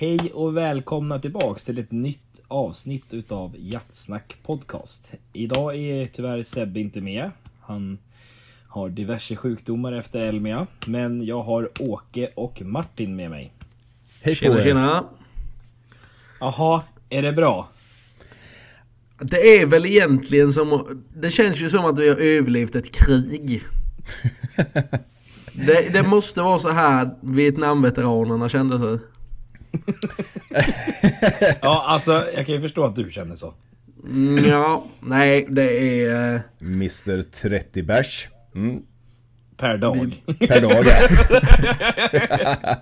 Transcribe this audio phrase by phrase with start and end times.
[0.00, 5.14] Hej och välkomna tillbaks till ett nytt avsnitt utav Jaktsnack Podcast.
[5.32, 7.30] Idag är tyvärr Sebbe inte med.
[7.60, 7.98] Han
[8.66, 10.66] har diverse sjukdomar efter Elmia.
[10.86, 13.52] Men jag har Åke och Martin med mig.
[14.22, 14.62] Hej på Tjena er.
[14.62, 15.04] tjena!
[16.40, 17.68] Jaha, är det bra?
[19.18, 20.98] Det är väl egentligen som...
[21.16, 23.62] Det känns ju som att vi har överlevt ett krig.
[25.66, 28.98] Det, det måste vara så här Vietnamveteranerna kände sig.
[31.62, 33.54] Ja, alltså jag kan ju förstå att du känner så.
[34.04, 36.34] Mm, ja, nej det är...
[36.34, 38.28] eh, Mr 30 bärs.
[38.54, 38.82] Mm.
[39.56, 40.22] Per dag.
[40.48, 41.08] Per dag ja.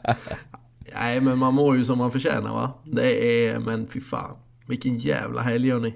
[0.94, 2.72] Nej men man mår ju som man förtjänar va?
[2.84, 3.59] Det är...
[3.59, 4.36] Men fy fan.
[4.66, 5.94] Vilken jävla helg hörni.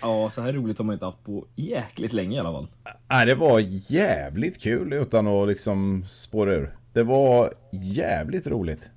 [0.00, 2.68] Ja, så här roligt har man inte haft på jäkligt länge i alla fall.
[3.10, 3.60] Nej, det var
[3.92, 6.76] jävligt kul utan att liksom spåra ur.
[6.92, 8.90] Det var jävligt roligt.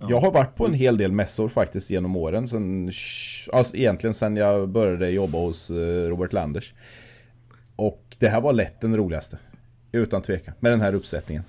[0.00, 2.48] Jag har varit på en hel del mässor faktiskt genom åren.
[2.48, 2.92] Sen,
[3.52, 6.74] alltså egentligen sen jag började jobba hos eh, Robert Landers.
[7.76, 9.38] Och det här var lätt den roligaste.
[9.92, 10.54] Utan tvekan.
[10.60, 11.42] Med den här uppsättningen.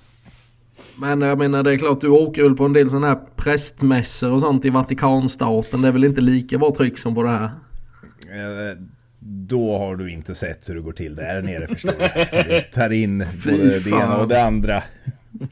[1.02, 4.31] Men jag menar det är klart du åker väl på en del sådana här prästmässor
[4.33, 5.81] och sånt i Vatikanstaten.
[5.81, 7.44] Det är väl inte lika bra tryck som på det här?
[7.45, 8.78] Eh,
[9.19, 12.28] Då har du inte sett hur det går till där nere förstår jag.
[12.47, 14.84] Du tar in både det ena och det andra.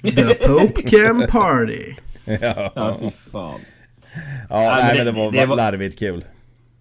[0.04, 1.96] The Pope Can Party.
[2.42, 3.60] Ja, Ja, fy fan.
[4.50, 6.26] ja men nej, det- men det var, det var- larvigt kul.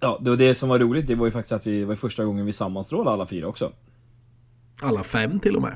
[0.00, 1.06] Ja, det var det som var roligt.
[1.06, 3.72] Det var ju faktiskt att vi det var första gången vi sammanstrålade alla fyra också.
[4.82, 5.74] Alla fem till och med.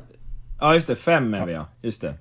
[0.60, 0.96] Ja, just det.
[0.96, 1.66] Fem är vi ja.
[1.82, 2.14] Just det.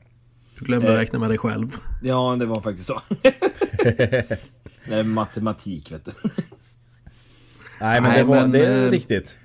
[0.60, 0.98] Du glömde Eh.
[0.98, 1.76] räkna med dig själv.
[2.04, 3.02] Ja, det var faktiskt så.
[4.86, 6.12] det är matematik, vet du.
[7.82, 9.40] Nej men Nej, det, var, men, det är eh, riktigt.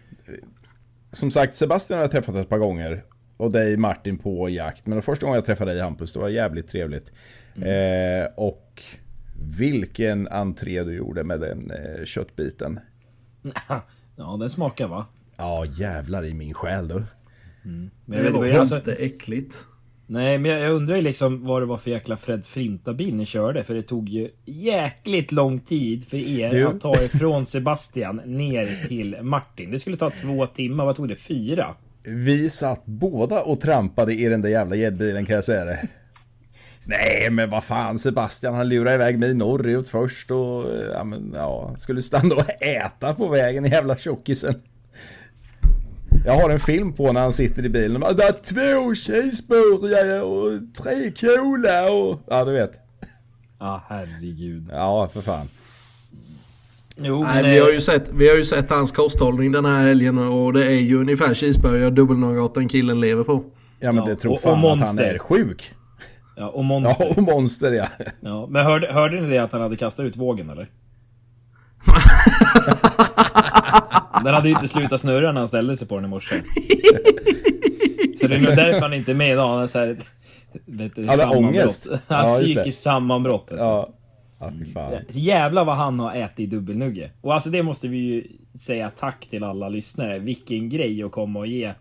[1.12, 3.04] Som sagt, Sebastian har jag träffat ett par gånger.
[3.36, 4.86] Och dig Martin på jakt.
[4.86, 7.12] Men den första gången jag träffade dig Hampus, det var jävligt trevligt.
[7.62, 8.82] Eh, och
[9.58, 12.80] vilken entré du gjorde med den eh, köttbiten.
[14.16, 15.06] Ja, den smakar va?
[15.36, 17.02] Ja jävlar i min själ du.
[18.04, 19.66] Men Det var ju, alltså, inte äckligt.
[20.06, 23.26] nej, men jag, jag undrar ju liksom vad det var för jäkla Fred Frinta-bil ni
[23.26, 23.64] körde.
[23.64, 28.86] För det tog ju jäkligt lång tid för er Du- att ta ifrån Sebastian ner
[28.88, 29.70] till Martin.
[29.70, 30.84] Det skulle ta två timmar.
[30.84, 31.16] Vad tog det?
[31.16, 31.74] Fyra?
[32.02, 35.88] Vi satt båda och trampade i den där jävla gäddbilen kan jag säga det.
[36.86, 41.32] Nej men vad fan Sebastian han lurade iväg mig norrut först och eh, ja, men,
[41.34, 44.54] ja, skulle stanna och äta på vägen jävla tjockisen.
[46.26, 50.20] Jag har en film på när han sitter i bilen och bara, är två cheeseburgare
[50.22, 50.52] och
[50.82, 52.72] tre cola och ja du vet.
[53.58, 54.64] Ja, herregud.
[54.72, 55.46] Ja för fan.
[56.96, 59.84] Jo, Nej, men, vi, har ju sett, vi har ju sett hans kosthållning den här
[59.84, 63.44] helgen och det är ju ungefär cheeseburgare och dubbelnougat den killen lever på.
[63.80, 65.74] Ja men Ja, det tror och- fan och att han är sjuk.
[66.36, 67.04] Ja, och monster.
[67.04, 67.86] Ja och monster ja.
[68.20, 70.68] Ja, men hörde, hörde ni det att han hade kastat ut vågen eller?
[74.24, 76.42] den hade ju inte slutat snurra när han ställde sig på den i morse.
[78.20, 79.48] Så det är nog därför han inte är med idag.
[79.48, 79.96] Han har så här
[80.64, 81.88] vet du, ångest.
[82.08, 83.52] Han har Ja, psykiskt sammanbrott.
[83.58, 83.88] Ja.
[84.40, 84.92] Ja fan.
[85.08, 87.10] Jävlar vad han har ätit dubbelnugge.
[87.20, 88.26] Och alltså det måste vi ju
[88.58, 90.18] säga tack till alla lyssnare.
[90.18, 91.72] Vilken grej att komma och ge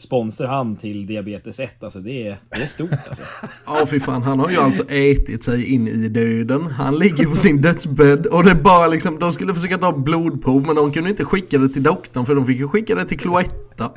[0.00, 1.84] sponsorhand till Diabetes 1.
[1.84, 3.22] Alltså det är, det är stort alltså.
[3.66, 6.62] Ja fy fan, han har ju alltså ätit sig in i döden.
[6.62, 10.66] Han ligger på sin dödsbädd och det är bara liksom, de skulle försöka ta blodprov
[10.66, 13.18] men de kunde inte skicka det till doktorn för de fick ju skicka det till
[13.18, 13.54] Cloetta.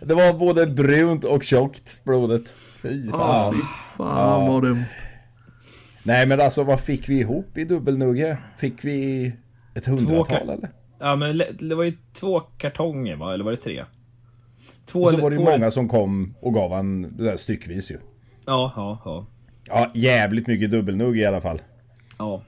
[0.00, 2.54] Det var både brunt och tjockt blodet.
[2.82, 3.54] Fy fan.
[3.54, 3.60] fy
[3.96, 4.84] fan vad dumt.
[6.02, 8.38] Nej men alltså vad fick vi ihop i dubbelnugge?
[8.58, 9.32] Fick vi
[9.74, 10.70] ett hundratal eller?
[11.00, 13.34] Ja men det var ju två kartonger va?
[13.34, 13.84] Eller var det tre?
[14.86, 17.90] Två Och så var det ju två- många som kom och gav han där styckvis
[17.90, 17.98] ju.
[18.46, 19.26] Ja, ja, ja.
[19.68, 21.60] Ja, jävligt mycket dubbelnugg i alla fall.
[22.18, 22.42] Ja.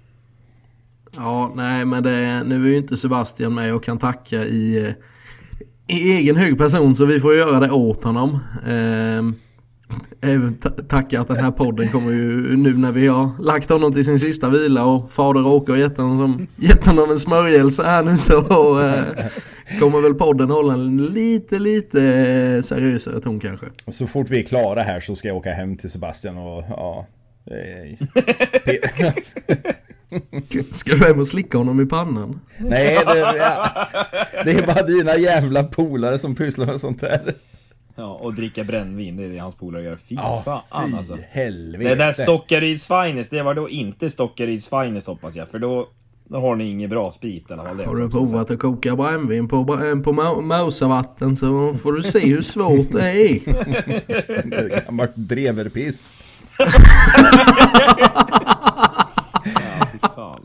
[1.17, 5.97] Ja, nej men det, nu är ju inte Sebastian med och kan tacka i, eh,
[5.97, 8.39] i egen hög person så vi får göra det åt honom.
[8.67, 9.35] Ehm,
[10.89, 14.19] tacka att den här podden kommer ju nu när vi har lagt honom till sin
[14.19, 18.17] sista vila och fader Åke har gett honom, som, gett honom en smörjelse här nu
[18.17, 18.39] så
[18.81, 19.03] eh,
[19.81, 23.67] kommer väl podden hålla en lite lite eh, seriösare ton kanske.
[23.89, 27.07] Så fort vi är klara här så ska jag åka hem till Sebastian och ja...
[27.47, 27.99] eh,
[30.73, 32.41] Ska du hem och slicka honom i pannan?
[32.59, 33.89] Nej, det, ja,
[34.45, 37.35] det är bara dina jävla polare som pysslar med sånt där.
[37.97, 39.97] Ja, och dricka brännvin, det är det hans polare gör.
[39.97, 41.17] Fy Ja, fan fy alltså.
[41.31, 41.89] helvete.
[41.89, 45.49] Det där Stockaryds Finest, det var då inte Stockaryds Finest hoppas jag.
[45.49, 45.89] För då,
[46.29, 47.85] då har ni ingen bra sprit i alla fall.
[47.85, 50.13] Har du provat att koka brännvin på, br- på
[50.43, 53.41] mousavatten så får du se hur svårt det är.
[54.85, 56.13] Gammalt dreverpiss.
[60.03, 60.39] ja.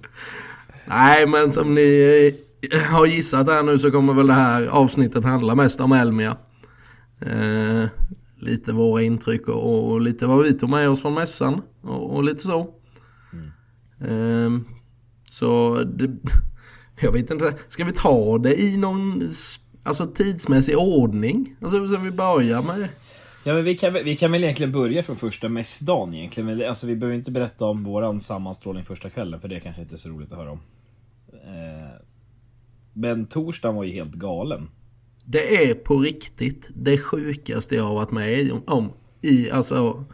[0.85, 2.31] Nej, men som ni
[2.73, 6.35] eh, har gissat här nu så kommer väl det här avsnittet handla mest om Elmia.
[7.19, 7.85] Eh,
[8.39, 12.23] lite våra intryck och, och, lite vad vi tog med oss från mässan och, och
[12.23, 12.59] lite så.
[14.01, 14.49] Eh,
[15.31, 16.17] så det,
[17.01, 19.29] jag vet inte, ska vi ta det i någon
[19.83, 21.55] alltså, tidsmässig ordning?
[21.61, 22.89] Alltså så vi börjar med...
[23.43, 26.69] Ja, men vi kan, vi kan väl egentligen börja från första mässdagen egentligen.
[26.69, 29.97] Alltså, vi behöver inte berätta om våran sammanstrålning första kvällen, för det kanske inte är
[29.97, 30.59] så roligt att höra om.
[31.33, 32.01] Eh,
[32.93, 34.69] men torsdagen var ju helt galen.
[35.29, 38.91] Det är på riktigt det sjukaste jag har varit med om.
[39.21, 40.05] I, alltså,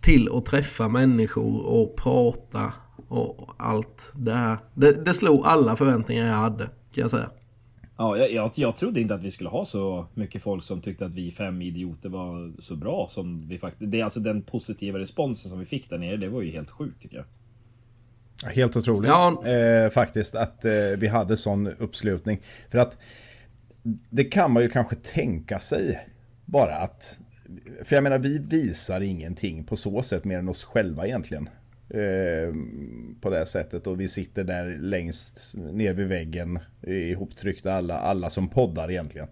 [0.00, 2.72] till att träffa människor och prata
[3.08, 4.58] och allt det här.
[4.74, 7.30] Det, det slog alla förväntningar jag hade, kan jag säga.
[7.96, 11.06] Ja, jag, jag, jag trodde inte att vi skulle ha så mycket folk som tyckte
[11.06, 13.90] att vi fem idioter var så bra som vi faktiskt...
[13.90, 16.70] Det är alltså den positiva responsen som vi fick där nere, det var ju helt
[16.70, 17.26] sjukt tycker jag.
[18.50, 19.46] Helt otroligt Ja.
[19.46, 22.38] eh, faktiskt att eh, vi hade sån uppslutning.
[22.70, 22.98] För att
[24.10, 26.08] det kan man ju kanske tänka sig
[26.44, 27.18] bara att...
[27.84, 31.48] För jag menar, vi visar ingenting på så sätt mer än oss själva egentligen.
[31.88, 32.54] Eh,
[33.20, 38.48] på det sättet och vi sitter där längst ner vid väggen ihoptryckta alla, alla som
[38.48, 39.28] poddar egentligen.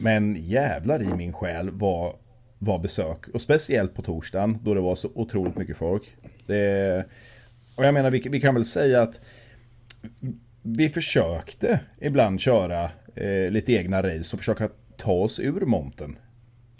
[0.00, 2.16] Men jävlar i min själ var,
[2.58, 3.28] var besök.
[3.28, 6.16] Och speciellt på torsdagen då det var så otroligt mycket folk.
[6.46, 7.04] Det,
[7.76, 9.20] och jag menar, vi, vi kan väl säga att
[10.62, 16.16] vi försökte ibland köra eh, lite egna race och försöka ta oss ur monten.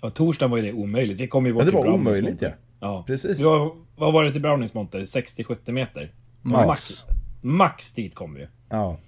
[0.03, 1.21] Ja, torsdagen var ju det omöjligt.
[1.21, 2.51] Vi kom ju bort Ja, det till var omöjligt, ja.
[2.81, 3.43] Ja, Precis.
[3.43, 5.01] Var, vad var det till Brownings monter?
[5.01, 6.13] 60-70 meter?
[6.43, 6.67] Max.
[6.67, 7.05] Max.
[7.41, 8.49] Max dit kom vi.
[8.69, 8.99] Ja.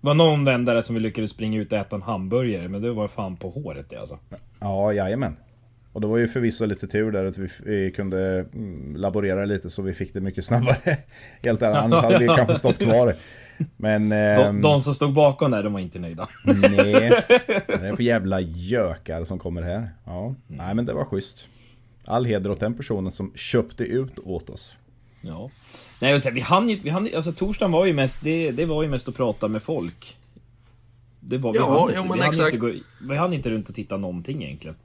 [0.00, 2.92] Det var någon vändare som vi lyckades springa ut och äta en hamburgare, men det
[2.92, 4.18] var fan på håret det alltså.
[4.60, 5.36] Ja, jajamän.
[5.92, 9.70] Och det var ju förvisso lite tur där att vi, vi kunde mm, laborera lite
[9.70, 10.76] så vi fick det mycket snabbare.
[11.42, 13.14] Helt ärligt, annars hade vi kanske stått kvar.
[13.76, 14.08] Men...
[14.08, 16.28] De, ehm, de som stod bakom där, de var inte nöjda.
[16.44, 16.60] Nej,
[17.66, 19.90] det är för jävla gökar som kommer här.
[20.04, 21.48] Ja, nej men det var schysst.
[22.04, 24.76] All heder åt den personen som köpte ut åt oss.
[25.20, 25.50] Ja.
[26.00, 28.66] Nej, och så, vi hann ju, vi hann, alltså torsdagen var ju mest, det, det
[28.66, 30.16] var ju mest att prata med folk.
[31.20, 32.54] Det var, vi Ja, hann jo, inte, men vi hann exakt.
[32.54, 32.72] Inte gå,
[33.08, 34.76] vi hann inte runt och titta någonting egentligen.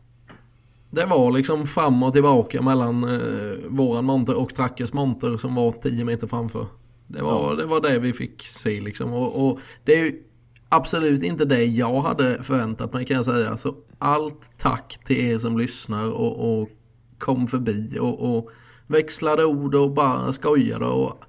[0.89, 5.71] Det var liksom fram och tillbaka mellan eh, våran monter och Trackers monter som var
[5.71, 6.65] 10 meter framför.
[7.07, 7.55] Det var, Ja.
[7.55, 9.13] det var det vi fick se liksom.
[9.13, 10.23] Och, och det är ju
[10.69, 13.57] absolut inte det jag hade förväntat mig kan jag säga.
[13.57, 16.69] Så allt tack till er som lyssnar och, och
[17.17, 18.49] kom förbi och, och
[18.87, 20.85] växlade ord och bara skojade.
[20.85, 21.23] Och,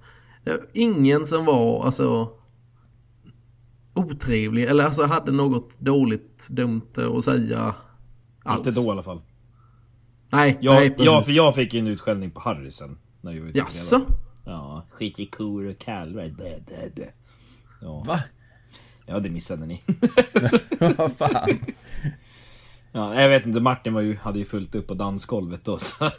[0.72, 2.30] ingen som var alltså
[3.94, 7.74] otrevlig eller alltså hade något dåligt dumt att säga
[8.44, 8.66] alls.
[8.66, 9.20] Inte då i alla fall.
[10.30, 11.06] Nej, Jag, nej precis.
[11.06, 12.98] jag, för jag fick en utskällning på Harrison.
[13.20, 14.00] När jag Jaså?
[14.46, 16.30] Ja, skit i kor och kalvar.
[17.80, 18.04] Ja.
[18.06, 18.20] Va?
[19.06, 19.82] ja, det missade ni.
[20.96, 21.58] Vad fan?
[22.92, 25.78] ja, jag vet inte, Martin var ju, hade ju fullt upp på dansgolvet då.
[25.78, 26.04] Så.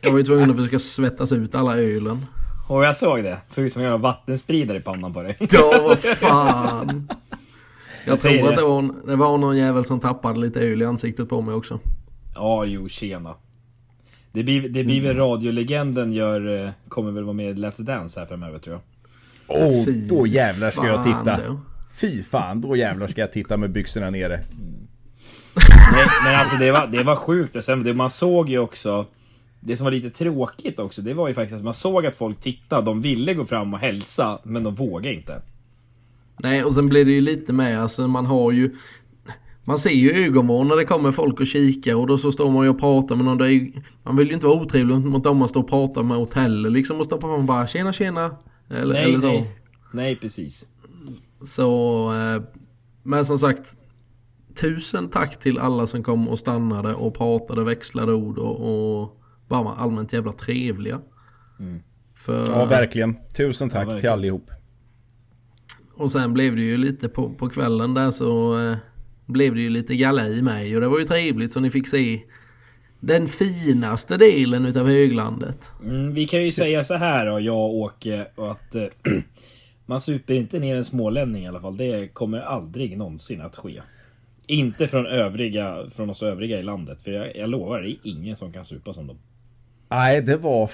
[0.00, 2.26] Jag var ju tvungen att försöka svettas ut alla ölen.
[2.68, 3.40] Och jag såg det.
[3.48, 5.36] Såg ut som jag har vattenspridare i pannan på dig.
[5.50, 7.08] Ja, vad fan.
[8.06, 8.56] Jag Jag tror att det.
[8.56, 11.80] det var, det var någon jävel som tappade lite öl i ansiktet på mig också.
[12.34, 13.34] Ja, jo, tjena.
[14.32, 18.20] Det blir, det blir väl radiolegenden gör, eh, kommer väl vara med i Let's Dance
[18.20, 18.82] här framöver tror jag.
[19.62, 21.40] Åh, Fy då jävlar ska jag titta.
[21.46, 21.60] då.
[22.00, 24.40] Fy fan, då jävlar ska jag titta med byxorna nere.
[25.92, 27.56] Nej, men alltså det var, det var sjukt.
[27.56, 29.06] Och sen, det, man såg ju också...
[29.60, 32.40] Det som var lite tråkigt också, det var ju faktiskt att man såg att folk
[32.40, 32.82] tittade.
[32.82, 35.42] De ville gå fram och hälsa, men de vågade inte.
[36.38, 38.76] Nej, och sen blir det ju lite med, alltså man har ju...
[39.70, 42.64] Man ser ju ögonvrån när det kommer folk och kikar och då så står man
[42.64, 43.38] ju och pratar med någon.
[43.38, 43.70] Det är
[44.02, 46.70] man vill ju inte vara otrevlig mot dem man står och pratar med åt heller
[46.70, 48.36] liksom och stoppa fram och bara tjena tjena.
[48.70, 49.26] Eller, Nej, eller så.
[49.26, 49.56] nej.
[49.92, 50.66] Nej, precis.
[51.42, 52.42] Så, eh,
[53.02, 53.76] men som sagt.
[54.60, 58.56] Tusen tack till alla som kom och stannade och pratade, växlade ord och,
[59.00, 61.00] och bara var allmänt jävla trevliga.
[62.14, 63.16] För, Ja, verkligen.
[63.36, 64.00] Tusen tack verkligen.
[64.00, 64.50] till allihop.
[65.94, 68.76] och sen blev det ju lite på, på kvällen där så eh,
[69.30, 72.20] blev det ju lite galej med och det var ju trevligt så ni fick se
[73.00, 75.72] den finaste delen utav höglandet.
[75.82, 78.84] Mm, vi kan ju säga så här då, jag och Åke, att eh,
[79.86, 81.76] man super inte ner en smålänning i alla fall.
[81.76, 83.82] Det kommer aldrig någonsin att ske.
[84.46, 87.02] Inte från övriga, från oss övriga i landet.
[87.02, 89.18] För jag, jag lovar, det är ingen som kan supa som dem.
[89.88, 90.70] Nej, det var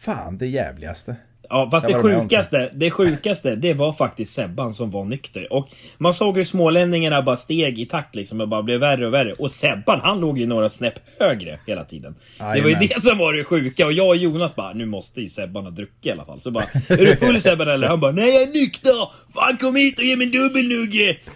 [0.00, 1.16] fan det jävligaste.
[1.48, 5.52] Ja, fast det sjukaste, det sjukaste, det var faktiskt Sebban som var nykter.
[5.52, 9.14] Och man såg hur smålänningarna bara steg i takt liksom och bara blev värre och
[9.14, 9.32] värre.
[9.32, 12.14] Och Sebban, han låg ju några snäpp högre hela tiden.
[12.38, 12.88] Det var ju Jajamän.
[12.94, 13.86] det som var det sjuka.
[13.86, 16.40] Och jag och Jonas bara, nu måste ju Sebban ha druckit i alla fall.
[16.40, 17.88] Så bara, är du full Sebban eller?
[17.88, 19.08] Han bara, nej jag är nykter!
[19.34, 21.16] Fan kom hit och ge mig en dubbelnugge!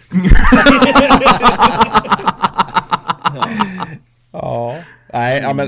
[4.33, 4.75] Ja.
[5.13, 5.67] Nej, ja, men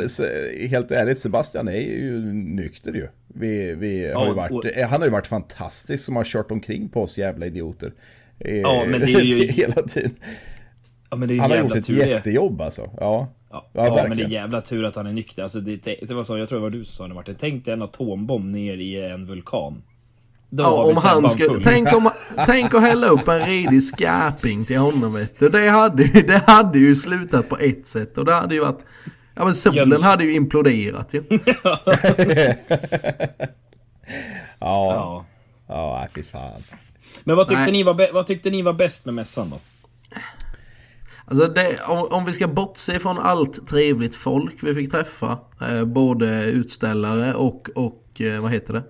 [0.69, 3.07] helt ärligt, Sebastian är ju nykter ju.
[3.33, 6.51] Vi, vi har Ja, ju varit, och- Han har ju varit fantastisk som har kört
[6.51, 7.93] omkring på oss jävla idioter.
[8.39, 10.11] Eh, Ja, men det är ju- Hela tiden.
[11.09, 12.09] Ja men det är Han har gjort ett tur det.
[12.09, 12.81] jättejobb alltså.
[12.99, 15.43] Ja, Ja, ja, ja, men det är jävla tur att han är nykter.
[15.43, 15.75] Alltså det,
[16.07, 17.35] det var så, jag tror det var du som sa det Martin.
[17.39, 19.83] Tänk dig en atombomb ner i en vulkan.
[20.49, 22.09] Då Ja, om han skulle, tänk, om,
[22.45, 25.49] tänk att hälla upp en redig skarping till honom vet du.
[25.49, 28.85] Det hade, ju- det hade ju slutat på ett sätt och det hade ju varit...
[29.35, 30.03] Ja men solen Jöns.
[30.03, 31.23] hade ju imploderat ju.
[34.59, 35.25] Ja, Ja.
[35.67, 36.61] ja, fy fan.
[37.23, 37.71] Men vad tyckte, Nej.
[37.71, 39.57] ni var, vad tyckte ni var bäst med mässan då?
[41.25, 45.37] Alltså det, om, om vi ska bortse från allt trevligt folk vi fick träffa.
[45.61, 48.83] Eh, både utställare och, och eh, vad heter det?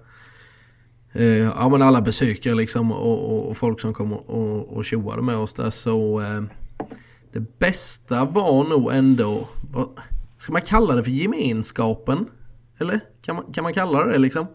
[1.23, 4.85] Eh, ja men alla besökare liksom och, och, och folk som kom och, och, och
[4.85, 6.21] tjoade med oss där så...
[6.21, 6.41] Eh,
[7.33, 9.47] det bästa var nog ändå...
[9.71, 9.89] Vad,
[10.43, 12.25] ska man kalla det för gemenskapen?
[12.79, 12.99] Eller?
[13.21, 14.47] Kan man, kan man kalla det liksom?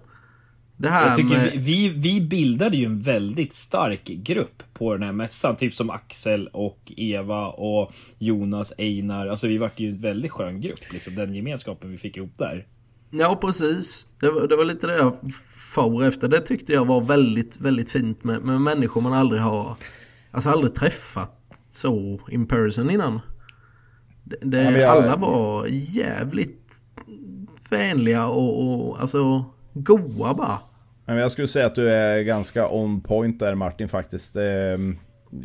[0.76, 1.52] Det här Jag tycker med...
[1.52, 5.56] vi, vi, vi bildade ju en väldigt stark grupp på den här mässan.
[5.56, 9.26] Typ som Axel och Eva och Jonas, Einar.
[9.26, 10.92] Alltså vi vart ju en väldigt skön grupp.
[10.92, 12.66] Liksom, den gemenskapen vi fick ihop där.
[13.10, 14.08] Ja, precis.
[14.20, 15.14] Det var, det var lite det jag
[15.74, 16.28] for efter.
[16.28, 19.76] Det tyckte jag var väldigt, väldigt fint med, med människor man aldrig har...
[20.30, 23.20] Alltså aldrig träffat så in person innan.
[24.42, 26.72] Det, Ja, jag- Alla var jävligt
[27.70, 29.44] vänliga och, och alltså
[29.74, 30.58] goa bara.
[31.04, 34.36] Men jag skulle säga att du är ganska on point där Martin faktiskt.
[34.36, 34.96] Ehm,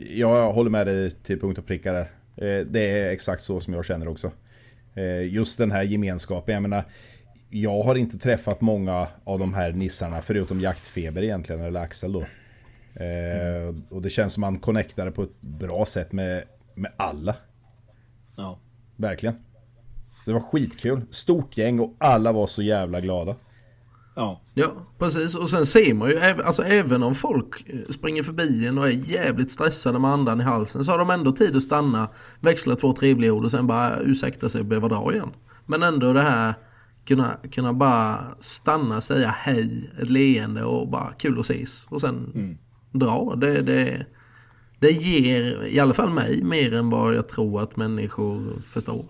[0.09, 2.11] Jag håller med dig till punkt och pricka där.
[2.37, 4.31] Eh, Det är exakt så som jag känner också.
[4.95, 6.53] Eh, Just den här gemenskapen.
[6.53, 6.83] Jag menar,
[7.49, 12.21] jag har inte träffat många av de här nissarna förutom Jaktfeber egentligen, eller Axel då.
[13.03, 16.43] Eh, Och det känns som man connectade på ett bra sätt med,
[16.75, 17.35] med alla.
[18.35, 18.59] Ja.
[18.95, 19.35] Verkligen.
[20.25, 21.01] Det var skitkul.
[21.09, 23.35] Stort gäng och alla var så jävla glada.
[24.15, 24.41] Ja.
[24.53, 25.35] Ja, precis.
[25.35, 28.91] Och sen ser man ju, alltså även om folk eh, springer förbi en och är
[28.91, 32.09] jävligt stressade med andan i halsen så har de ändå tid att stanna,
[32.39, 35.31] växla två trevliga ord och sen bara ursäkta sig och behöva dra igen.
[35.65, 36.53] Men ändå det här,
[37.05, 42.57] kunna, kunna bara stanna, säga hej, ett leende och bara kul att ses och sen
[42.91, 43.35] dra.
[43.35, 44.05] Det, det,
[44.83, 49.05] det ger i alla fall mig mer än vad jag tror att människor förstår.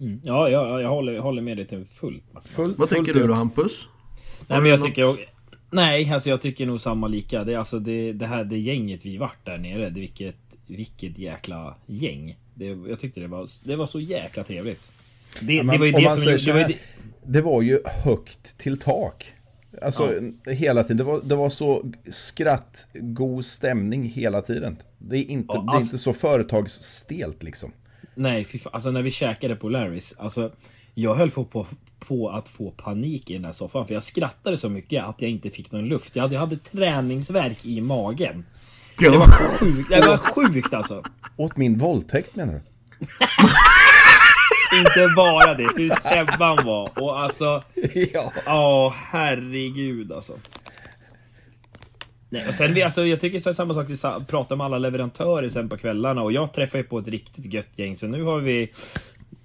[0.00, 0.20] Mm.
[0.24, 2.24] Ja, ja, jag håller, jag håller med dig till fullt.
[2.44, 3.88] Full, Vad tycker du då Hampus?
[4.48, 5.04] Nej men jag något- tycker...
[5.70, 7.44] Nej, alltså jag tycker nog samma lika.
[7.44, 9.90] Det, alltså det, det här det gänget vi vart där nere.
[9.90, 12.36] Det, vilket, vilket jäkla gäng.
[12.54, 14.92] Det, jag tyckte det var, det var så jäkla trevligt.
[15.40, 16.36] Det, Ja, det men var ju det som.
[16.46, 16.78] Det var ju det,
[17.26, 19.32] Det var ju högt till tak.
[19.82, 20.12] Alltså
[20.46, 20.96] hela tiden.
[20.96, 24.76] Det var, det var så skratt, god stämning hela tiden.
[24.98, 27.72] Det är inte, Ja, det är alltså- inte så företagsstelt liksom.
[28.14, 28.70] nej, fy fan.
[28.74, 30.14] Alltså när vi käkade på Larrys.
[30.18, 30.52] Alltså,
[30.94, 31.66] jag höll på, på,
[31.98, 33.86] på att få panik i den här soffan.
[33.86, 36.16] För jag skrattade så mycket att jag inte fick någon luft.
[36.16, 38.44] Jag hade, jag hade träningsverk i magen.
[38.98, 41.02] Det var sjukt, det var sjukt alltså.
[41.36, 42.60] Åt min våldtäkt menar du?
[44.78, 47.02] Inte bara det, hur Sebban var.
[47.02, 47.62] Och alltså...
[48.12, 48.32] ja.
[48.46, 50.32] Ja, herregud alltså.
[52.28, 54.78] Nej, och sen vi, alltså, jag tycker så är samma sak, att prata med alla
[54.78, 58.22] leverantörer sen på kvällarna och jag träffar ju på ett riktigt gött gäng så nu
[58.22, 58.72] har vi...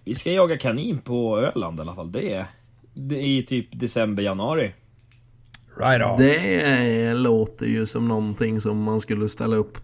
[0.03, 2.12] Vi ska jaga kanin på Öland i alla fall.
[2.12, 2.46] Det är,
[2.94, 4.74] det är i typ december, januari.
[5.79, 6.17] Right on.
[6.17, 9.77] Det låter ju som någonting som man skulle ställa upp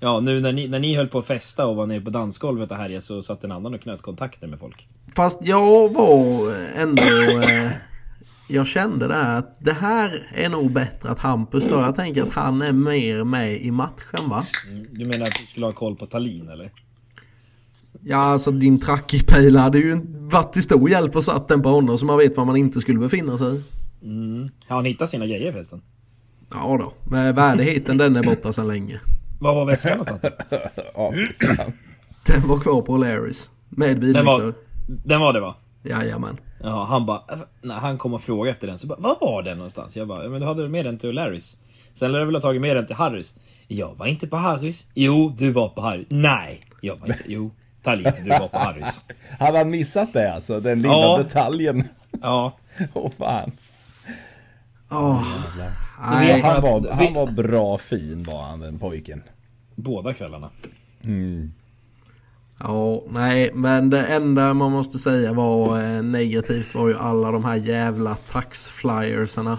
[0.00, 2.70] Ja, nu när ni, när ni höll på att festa och var nere på dansgolvet
[2.70, 4.88] och härjade så satt en annan och knöt kontakter med folk.
[5.16, 7.02] Fast jag var ändå...
[7.38, 7.70] Eh,
[8.48, 11.82] jag kände det här att det här är nog bättre att Hampus tar.
[11.82, 14.42] Jag tänker att han är mer med i matchen va?
[14.70, 16.70] Mm, Du menar att du skulle ha koll på Tallinn eller?
[18.02, 21.98] Ja alltså din trackipejl hade ju varit till stor hjälp och satt den på honom
[21.98, 23.62] så man vet var man inte skulle befinna sig.
[24.02, 24.48] Mm.
[24.68, 25.82] Har han hittat sina grejer förresten?
[26.50, 29.00] Ja då, men värdigheten den är borta sedan länge.
[29.40, 30.20] Var var väskan någonstans?
[30.94, 31.12] Ja,
[31.56, 31.72] fan.
[32.26, 33.50] Den var kvar på Larrys.
[33.68, 34.24] Med Den bilnycklar.
[34.40, 34.52] var,
[34.86, 35.54] den var det va?
[35.82, 36.38] Jajamän.
[36.62, 37.22] Ja, han bara,
[37.62, 39.96] när han kom och frågade efter den så bara, vad var den någonstans?
[39.96, 41.56] Jag bara, "Ja, men du hade med den till Larrys?
[41.94, 43.34] Sen lär du väl ha tagit med den till Harrys?
[43.68, 44.88] Jag var inte på Harrys.
[44.94, 46.06] Jo, du var på Harrys.
[46.10, 47.22] Nej, jag var inte.
[47.26, 47.50] Jo,
[47.82, 49.04] Tallinn, du var på Harrys.
[49.38, 50.60] Hade han missat det alltså?
[50.60, 51.18] Den lilla Ja.
[51.22, 51.88] detaljen?
[52.22, 52.56] Ja,
[52.94, 53.52] Åh fan.
[54.90, 55.22] Åh,
[55.56, 55.62] Du
[56.04, 56.40] nej.
[56.40, 59.22] Han var, Vi- han var bra fin var han den pojken.
[59.74, 60.50] Båda kvällarna.
[62.58, 67.44] Ja, nej, men det enda man måste säga var eh, negativt var ju alla de
[67.44, 69.58] här jävla taxflyersarna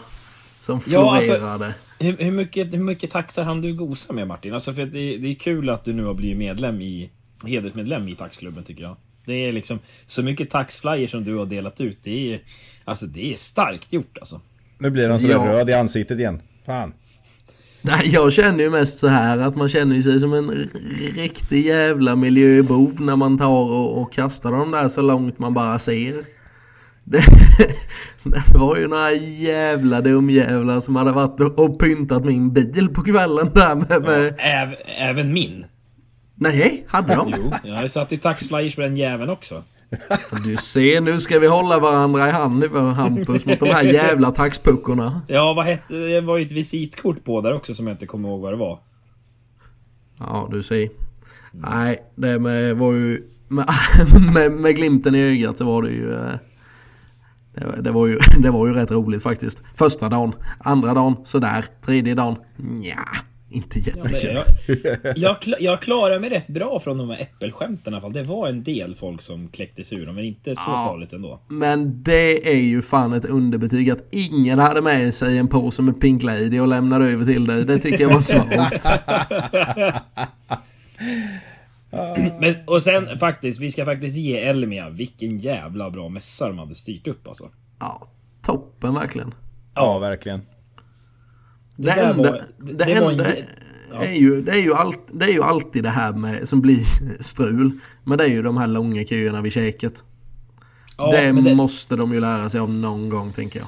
[0.60, 1.74] som Ja, alltså- florerade.
[2.00, 4.54] Hur, hur, mycket, hur mycket taxar han du gosa med Martin?
[4.54, 7.10] Alltså för det, det är kul att du nu har blivit medlem i
[7.46, 8.96] hedersmedlem i taxklubben tycker jag.
[9.26, 11.98] Det är liksom så mycket taxflyer som du har delat ut.
[12.04, 12.40] Det är
[12.86, 14.42] alltså det är starkt gjort alltså.
[14.82, 15.54] Nu blir han sådär Ja.
[15.54, 16.42] röd i ansiktet igen.
[16.66, 16.94] Fan.
[17.82, 20.70] Nej, jag känner ju mest så här att man känner sig som en
[21.16, 25.80] riktig jävla miljöbov när man tar och, och kastar dem där så långt man bara
[25.80, 26.14] ser.
[27.04, 27.24] Det,
[28.24, 33.50] det var ju några jävla dumjävlar som hade varit och, pyntat min bil på kvällen
[33.54, 34.04] där med...
[34.04, 35.66] med Äv, även min.
[36.36, 37.34] nej, hade de?
[37.38, 39.64] Jo, jag satt i taxflyers på den jäveln också.
[40.44, 43.84] Du ser, nu ska vi hålla varandra i hand nu för Hampus mot de här
[43.84, 45.22] jävla taxpuckorna.
[45.28, 46.22] Ja, vad hette det?
[46.22, 48.80] var ju ett visitkort på där också som jag inte kommer ihåg vad det var.
[50.20, 50.90] Ja, du ser.
[51.52, 53.24] Nej, det med, var ju...
[53.48, 53.66] Med,
[54.34, 56.14] med, med glimten i ögat så var det ju...
[56.14, 56.30] eh,
[57.54, 59.64] Det, var- det, var ju det var ju rätt roligt faktiskt.
[59.76, 63.00] Första dagen, andra dagen sådär, tredje dagen nja,
[63.52, 64.40] inte Ja, jättekul.
[65.04, 68.14] jag, jag, kla- jag klarar mig rätt bra från de här äppelskämten i alla fall.
[68.14, 70.86] Det var en del folk som kläcktes ur dem, men inte så Ja.
[70.90, 71.40] farligt ändå.
[71.48, 76.02] Men det är ju fan ett underbetyg att ingen hade med sig en påse med
[76.02, 77.66] Pink Lady och lämnade över till dig.
[77.66, 78.86] Det tycker jag var svagt.
[82.40, 86.76] Men, och sen faktiskt, vi ska faktiskt ge Elmia vilken jävla bra mässa de hade
[86.76, 87.50] styrt upp alltså.
[87.80, 88.08] Ja,
[88.42, 89.34] toppen verkligen.
[89.76, 90.42] Ja, verkligen.
[91.82, 93.20] Det, Det enda, var- det, det- det en
[94.02, 96.80] är, ju, det, är ju allt, det är ju alltid det här med, som blir
[97.24, 97.72] strul.
[98.04, 100.04] Men det är ju de här långa köerna vid käket.
[100.98, 103.68] Ja, det, det, måste de ju lära sig av någon gång tänker jag.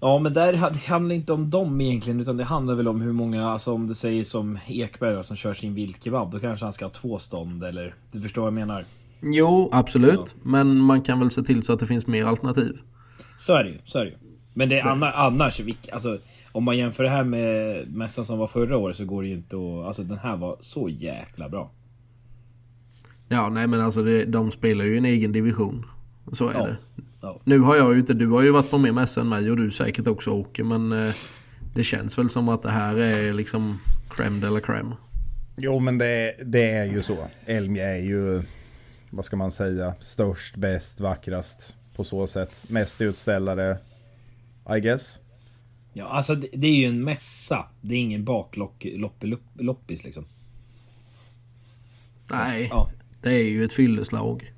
[0.00, 3.12] ja, men där, det handlar inte om dem egentligen, utan det handlar väl om hur
[3.12, 6.72] många, alltså om du säger som Ekberg då, som kör sin vildkebab, då kanske han
[6.72, 8.84] ska ha två stånd eller, du förstår vad jag menar?
[9.22, 10.36] Jo, absolut.
[10.42, 12.78] Men man kan väl se till så att det finns mer alternativ.
[13.38, 14.16] Så är det ju, så är det ju.
[14.54, 16.18] Men det är anna- annars, vilk- alltså
[16.52, 19.34] om man jämför det här med mässan som var förra året så går det ju
[19.34, 19.86] inte att...
[19.86, 21.70] Alltså den här var så jäkla bra.
[23.28, 25.86] Ja, nej men alltså det, de spelar ju en egen division.
[26.32, 26.66] Så är Ja.
[26.66, 26.76] det.
[27.22, 27.40] Ja.
[27.44, 29.56] Nu har jag ju inte, du har ju varit på mer mässa än mig och
[29.56, 31.14] du säkert också åker men eh,
[31.74, 33.78] det känns väl som att det här är liksom
[34.10, 34.92] crème de la crème.
[35.56, 37.16] Jo, men det, det är ju så.
[37.46, 38.42] Elmia är ju,
[39.10, 42.64] vad ska man säga, störst, bäst, vackrast på så sätt.
[42.70, 43.76] Mest utställare,
[44.76, 45.18] I guess.
[45.92, 47.66] Ja, alltså det, det är ju en mässa.
[47.80, 50.24] Det är ingen bakloppis liksom.
[52.30, 52.88] Nej, Ja.
[53.22, 54.52] det är ju ett fylleslag.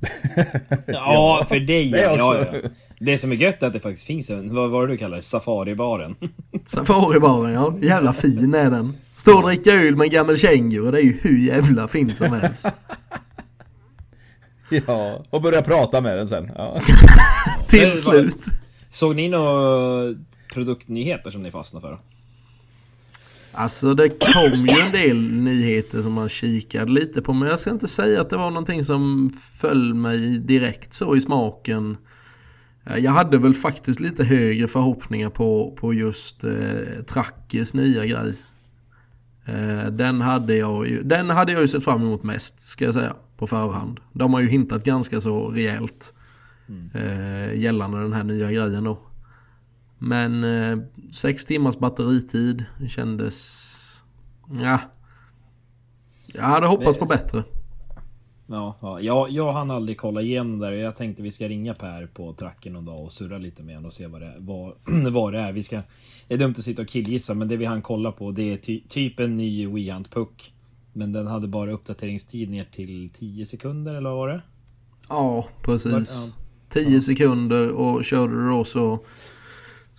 [0.86, 2.68] Ja, för dig det ja, ja, ja.
[2.98, 5.16] Det som är gött är att det faktiskt finns en, vad var det du kallar
[5.16, 5.22] det?
[5.22, 6.16] Safaribaren.
[6.64, 8.92] Safaribaren ja, jävla fin är den.
[9.16, 12.32] Står och dricker öl med en gammal känguru, det är ju hur jävla fint som
[12.32, 12.68] helst.
[14.86, 16.50] Ja, och börja prata med den sen.
[16.54, 16.80] Ja.
[17.68, 18.46] Till slut.
[18.90, 20.14] Såg ni några
[20.54, 21.98] produktnyheter som ni fastnade för?
[23.52, 27.70] Alltså det kom ju en del nyheter som man kikade lite på men jag ska
[27.70, 31.96] inte säga att det var någonting som föll mig direkt så i smaken.
[32.86, 38.34] Eh, Jag hade väl faktiskt lite högre förhoppningar på, på just eh, Trackes nya grej.
[39.46, 42.94] Eh, den, hade jag ju, den hade jag ju sett fram emot mest ska jag
[42.94, 44.00] säga på förhand.
[44.12, 46.14] De har ju hintat ganska så rejält
[46.94, 48.98] eh, gällande den här nya grejen då.
[50.06, 50.78] Men eh,
[51.12, 54.04] sex timmars batteritid kändes...
[54.60, 54.78] Ja.
[56.34, 57.42] Jag hade hoppats på bättre.
[58.46, 60.72] Ja, ja jag, jag hann aldrig kolla igenom där.
[60.72, 63.86] Jag tänkte vi ska ringa Per på tracken någon dag och surra lite med honom
[63.86, 64.72] och se vad det, vad,
[65.12, 65.52] vad det är.
[65.52, 65.80] Vi ska,
[66.28, 68.56] det är dumt att sitta och killgissa men det vi hann kolla på det är
[68.56, 70.52] ty, typ en ny WeHunt Puck.
[70.92, 74.42] Men den hade bara uppdateringstid ner till 10 sekunder eller vad var det?
[75.08, 76.32] Ja, precis.
[76.36, 76.40] Ja.
[76.68, 79.04] 10 sekunder och körde du då så...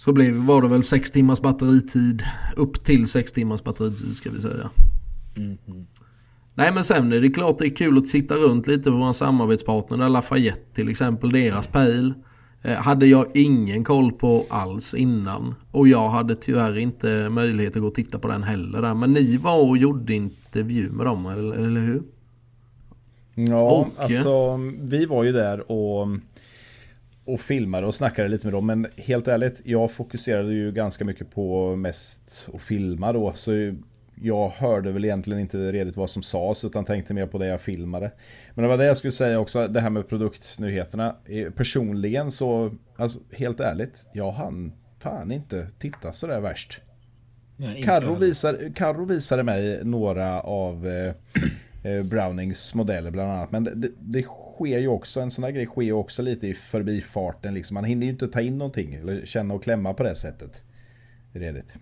[0.05, 2.23] Så blev, var det väl sex timmars batteritid.
[2.55, 4.69] Upp till sex timmars batteritid ska vi säga.
[5.37, 5.85] Mhm.
[6.55, 9.13] Nej men sen är det klart det är kul att titta runt lite på våra
[9.13, 10.09] samarbetspartner.
[10.09, 12.13] Lafayette till exempel, deras pejl.
[12.61, 15.55] Eh, hade jag ingen koll på alls innan.
[15.71, 18.93] Och jag hade tyvärr inte möjlighet att gå och titta på den heller där.
[18.93, 22.03] Men ni var och gjorde intervju med dem, eller, eller hur?
[23.35, 24.03] Ja, Och?
[24.03, 26.07] alltså vi var ju där och,
[27.25, 28.65] och filmade och snackade lite med dem.
[28.65, 33.33] Men helt ärligt, jag fokuserade ju ganska mycket på mest att filma då.
[33.33, 33.75] Så
[34.21, 37.61] jag hörde väl egentligen inte redigt vad som sades utan tänkte mer på det jag
[37.61, 38.11] filmade.
[38.53, 41.15] Men det var det jag skulle säga också, det här med produktnyheterna.
[41.25, 46.81] Eh, Personligen så, alltså helt ärligt, jag hann fan inte titta sådär värst.
[47.83, 51.13] Carro, visar, visade mig några av eh,
[51.91, 53.51] eh, Brownings modeller bland annat.
[53.51, 56.47] Men det, det, det sker ju också, en sån här grej sker ju också lite
[56.47, 57.53] i förbifarten.
[57.53, 57.75] Liksom.
[57.75, 60.63] Man hinner ju inte ta in någonting eller känna och klämma på det sättet.
[61.33, 61.77] Redigt.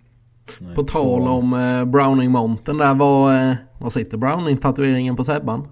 [0.75, 5.67] På tal om eh, Browning Mountain där, var, eh, var sitter Browning-tatueringen på Sebban?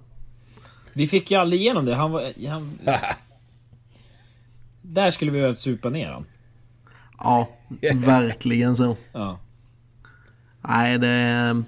[0.94, 1.96] Vi fick ju aldrig igenom det.
[1.96, 2.48] Han var...
[2.50, 2.80] Han...
[4.82, 6.26] Där skulle vi behövt supa ner han.
[7.20, 7.50] Ja,
[7.94, 8.98] verkligen så.
[9.12, 9.40] Ja.
[10.62, 11.64] Nej, det,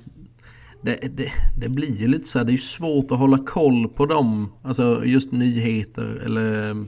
[0.84, 3.88] det, det, det blir ju lite så här, det är ju svårt att hålla koll
[3.88, 4.52] på dem.
[4.62, 6.86] Alltså just nyheter eller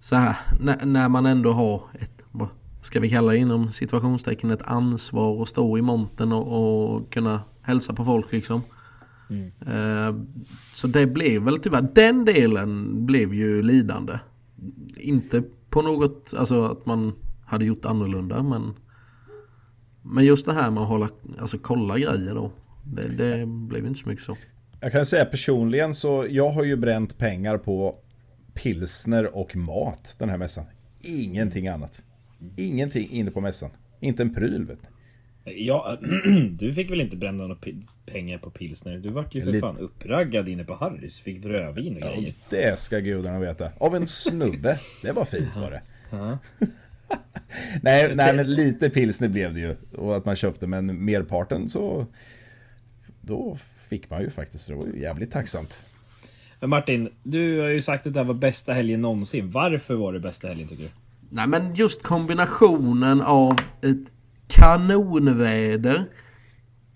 [0.00, 0.36] så här.
[0.60, 2.48] När, när man ändå har ett, vad
[2.80, 7.40] ska vi kalla det inom situationstecken, ett ansvar att stå i monten och, och kunna
[7.62, 8.62] hälsa på folk liksom.
[9.66, 10.14] Eh,
[10.72, 14.18] Så det blev väl tyvärr, den delen blev ju lidande.
[14.96, 17.12] Inte på något, alltså att man
[17.46, 18.74] hade gjort annorlunda men
[20.02, 21.08] Men just det här med att hålla,
[21.40, 22.50] alltså kolla grejer då.
[22.84, 24.36] Det, det blev inte så mycket så.
[24.80, 27.96] Jag kan säga personligen så jag har ju bränt pengar på
[28.54, 30.64] pilsner och mat den här mässan.
[31.00, 32.02] Ingenting annat.
[32.56, 33.70] Ingenting inne på mässan.
[34.00, 34.88] Inte en pryl vet du.
[35.52, 35.98] Ja,
[36.50, 37.60] du fick väl inte bränna några
[38.06, 38.98] pengar på pilsner?
[38.98, 41.20] Du vart ju för Lite- fan uppraggad inne på Harrys.
[41.20, 42.34] Fick rödvin och grejer.
[42.50, 43.70] Det ska gudarna veta.
[43.78, 44.78] Av en snubbe.
[45.02, 45.82] Det var fint var det.
[46.10, 46.38] Ja.
[47.82, 49.76] nej, nej, men lite pilsner blev det ju.
[49.96, 52.06] Och att man köpte, men merparten så...
[53.22, 53.56] Då
[53.88, 54.68] fick man ju faktiskt.
[54.68, 55.84] Det var ju jävligt tacksamt.
[56.60, 59.50] Men Martin, du har ju sagt att det här var bästa helgen någonsin.
[59.50, 60.90] Varför var det bästa helgen tycker du?
[61.30, 64.12] Nej men just kombinationen av ett
[64.46, 66.04] kanonväder,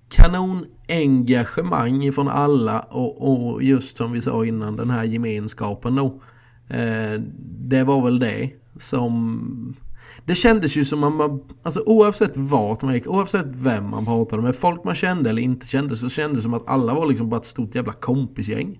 [0.08, 6.22] kanonengagemang från alla och, och just som vi sa innan den här gemenskapen då.
[6.68, 7.20] Eh,
[7.68, 9.76] det var väl det som...
[10.24, 14.42] Det kändes ju som att man, alltså oavsett vart man gick, oavsett vem man pratade
[14.42, 17.28] med, folk man kände eller inte kände, så kändes det som att alla var liksom
[17.28, 18.78] bara ett stort jävla kompisgäng.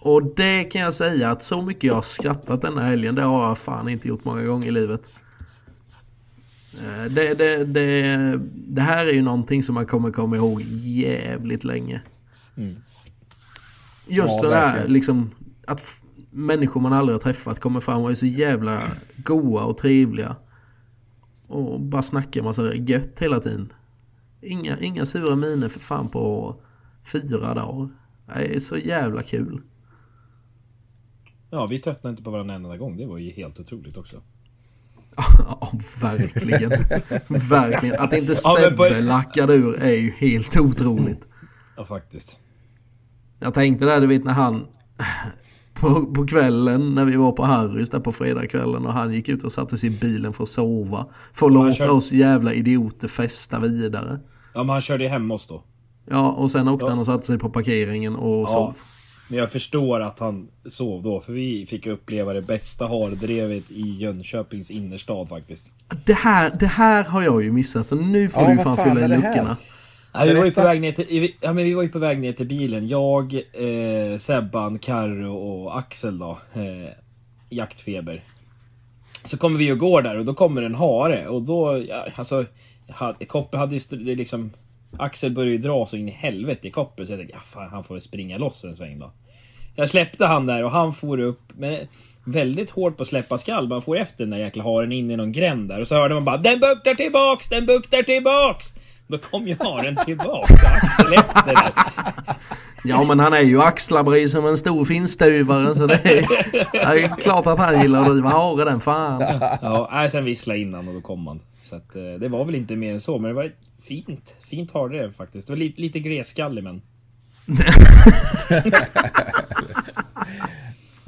[0.00, 3.48] Och det kan jag säga att så mycket jag har skrattat denna helgen, det har
[3.48, 5.02] jag fan inte gjort många gånger i livet.
[6.74, 11.64] Eh, Det, det, det, det här är ju någonting som man kommer komma ihåg jävligt
[11.64, 12.02] länge.
[12.56, 12.82] Just
[14.08, 14.92] Ja, så där verkligen.
[14.92, 15.30] liksom
[15.66, 18.82] att människor man aldrig har träffat kommer fram och är så jävla
[19.16, 20.36] goa och trevliga.
[21.48, 23.72] Och bara snackar massa gött hela tiden.
[24.40, 26.56] Inga, inga sura miner för fan på
[27.12, 27.88] fyra dagar.
[28.34, 29.62] Det är så jävla kul.
[31.50, 32.96] Ja, vi tröttnade inte på varandra en enda gång.
[32.96, 34.22] Det var ju helt otroligt också.
[35.38, 36.70] Ja, verkligen.
[37.50, 37.98] verkligen.
[38.00, 41.28] Att inte Ja, på- Sebbe lackade ur är ju helt otroligt.
[41.76, 42.40] Ja, faktiskt.
[43.38, 44.66] Jag tänkte där, du vet när han...
[45.80, 49.42] På, på kvällen när vi var på Harrys där på fredagskvällen och han gick ut
[49.42, 51.06] och satte sig i bilen för att sova.
[51.32, 54.18] För att låta oss jävla idioter festa vidare.
[54.54, 55.62] Ja, men han körde hem oss då.
[56.10, 56.90] Ja, och sen åkte Ja.
[56.90, 58.46] han och satte sig på parkeringen och Ja.
[58.46, 58.76] sov.
[59.30, 63.96] Men jag förstår att han sov då, för vi fick uppleva det bästa hardrevet i
[64.00, 65.72] Jönköpings innerstad faktiskt.
[66.06, 68.88] Det här, det här har jag ju missat, så nu får Ja, du fan, fan
[68.88, 69.56] fylla i det här?
[70.18, 72.18] Ja, vi, var ju på väg ner till, ja, men vi var ju på väg
[72.18, 72.88] ner till bilen.
[72.88, 76.38] Jag, eh, Sebban, Karro och Axel då.
[76.54, 76.92] Eh,
[77.48, 78.22] jaktfeber.
[79.24, 82.44] Så kommer vi och går där och då kommer en hare och då, ja, alltså...
[83.26, 84.50] Koppe hade ju det liksom...
[84.98, 87.70] Axel började ju dra så in i helvete i Koppe så jag tänkte, ja, fan,
[87.70, 89.12] han får väl springa loss en sväng då.
[89.76, 91.86] Jag släppte han där och han for upp, men
[92.24, 93.68] väldigt hårt på att släppa skall.
[93.68, 96.14] Man får efter den där jäkla haren in i någon gränd där och så hörde
[96.14, 97.48] man bara Den buktar tillbaks!
[97.48, 98.74] Den buktar tillbaks!
[99.08, 101.72] Då kom ju haren tillbaks och Axel efter där.
[102.84, 106.26] Ja men han är ju axlabri som en stor finstuvare så det är,
[106.72, 109.20] det är klart att han gillar att driva hare den fan.
[109.62, 111.40] Ja, nej, sen visslade innan och då kom han.
[111.62, 113.52] Så att, eh, det var väl inte mer än så, men det var
[113.88, 115.46] fint, fint hardrev faktiskt.
[115.46, 116.82] Det var lite, lite gleskallig men...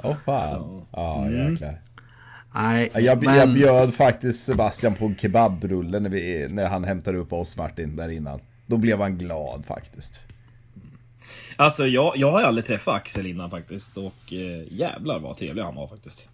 [0.02, 0.86] Åh fan.
[0.92, 1.80] Ja, jäklar.
[2.54, 3.36] Nej, Ja, Jag, men...
[3.36, 7.96] jag bjöd faktiskt Sebastian på en kebabrulle när, vi, när han hämtade upp oss Martin
[7.96, 8.40] där innan.
[8.66, 10.26] Då blev han glad faktiskt.
[11.56, 15.74] Alltså jag, jag har aldrig träffat Axel innan faktiskt och eh, jävlar vad trevlig han
[15.74, 16.28] var faktiskt.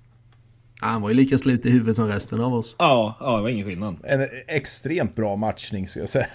[0.80, 2.76] Han var ju lika slut i huvudet som resten av oss.
[2.78, 3.96] Ja, ja det var ingen skillnad.
[4.04, 6.26] En extremt bra matchning skulle jag säga.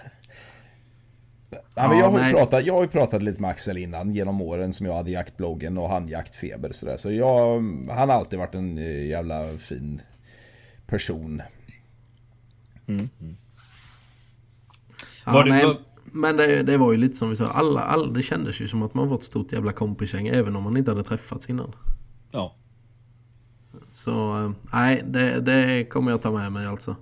[1.51, 2.33] Ja, Ja, men jag, har ju nej.
[2.33, 5.77] pratat, jag har ju pratat lite med Axel innan genom åren som jag hade jaktbloggen
[5.77, 6.97] och han jaktfeber sådär.
[6.97, 7.59] Så jag,
[7.89, 10.01] han har alltid varit en eh, jävla fin
[10.87, 11.41] person.
[15.25, 15.77] Ja, Var det- nej, var-
[16.13, 18.83] Men det, det var ju lite som vi sa, alla, alla, det kändes ju som
[18.83, 21.73] att man var ett stort jävla kompisgäng även om man inte hade träffats innan.
[22.31, 22.55] Ja.
[23.91, 26.95] Så eh, nej, det, det kommer jag ta med mig alltså.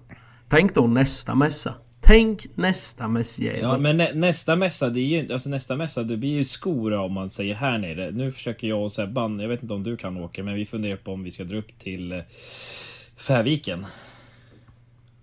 [0.48, 1.74] Tänk då nästa mässa.
[2.10, 3.62] Tänk nästa mässjävel.
[3.62, 6.94] Ja, men nä, nästa mässa, det är ju alltså nästa mässa, det blir ju skor
[6.94, 8.12] om man säger här nere.
[8.12, 10.96] Nu försöker jag och Sebban, jag vet inte om du kan åka, men vi funderar
[10.96, 12.20] på om vi ska dra upp till eh,
[13.16, 13.86] Färviken.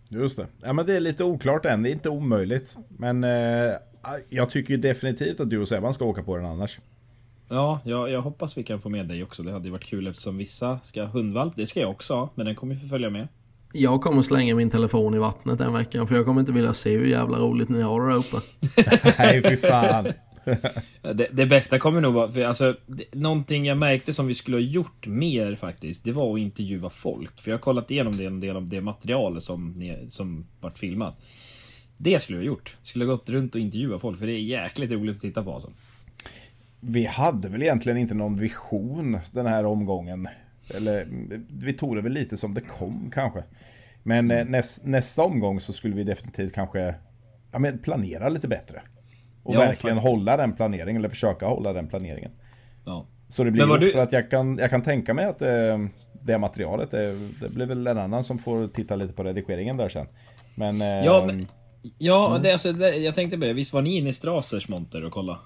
[0.08, 0.46] Just det.
[0.62, 2.76] Ja men det är lite oklart än, det är inte omöjligt.
[2.88, 3.72] Men eh,
[4.28, 6.78] jag tycker ju definitivt att du och Sebban ska åka på den annars.
[7.48, 9.42] Ja, jag, jag hoppas vi kan få med dig också.
[9.42, 11.56] Det hade ju varit kul eftersom vissa ska ha hundvalp.
[11.56, 13.28] Det ska jag också ha, men den kommer ju få följa med.
[13.78, 16.96] Jag kommer slänga min telefon i vattnet den veckan för jag kommer inte vilja se
[16.96, 18.36] hur jävla roligt ni har det där uppe.
[19.18, 20.12] Nej fy fan.
[21.02, 24.56] Det, det, bästa kommer nog vara, för alltså, det, någonting jag märkte som vi skulle
[24.56, 27.40] ha gjort mer faktiskt, det var att intervjua folk.
[27.40, 29.74] För jag har kollat igenom det, en del av det materialet som,
[30.08, 31.18] som vart filmat.
[31.98, 32.76] Det skulle vi ha gjort.
[32.82, 35.52] Skulle ha gått runt och intervjua folk, för det är jäkligt roligt att titta på
[35.52, 35.70] alltså.
[36.80, 40.28] Vi hade väl egentligen inte någon vision den här omgången.
[40.74, 41.06] Eller
[41.48, 43.42] vi tog det väl lite som det kom kanske.
[44.02, 44.48] Men mm.
[44.48, 46.94] näst, nästa omgång så skulle vi definitivt kanske
[47.52, 48.82] ja, men planera lite bättre.
[49.42, 50.16] Och ja, verkligen faktiskt.
[50.16, 52.30] hålla den planeringen, eller försöka hålla den planeringen.
[52.84, 53.06] Ja.
[53.28, 53.88] Så det blir du...
[53.88, 55.78] för att jag kan, jag kan tänka mig att det, eh,
[56.22, 59.88] det materialet, det, det, blir väl en annan som får titta lite på redigeringen där
[59.88, 60.06] sen.
[60.54, 60.80] Men...
[60.80, 61.46] Ja, eh, men,
[61.98, 62.42] ja mm.
[62.42, 63.52] det, alltså, det, jag tänkte på det.
[63.52, 65.38] Visst var ni inne i Strasers monter och kolla?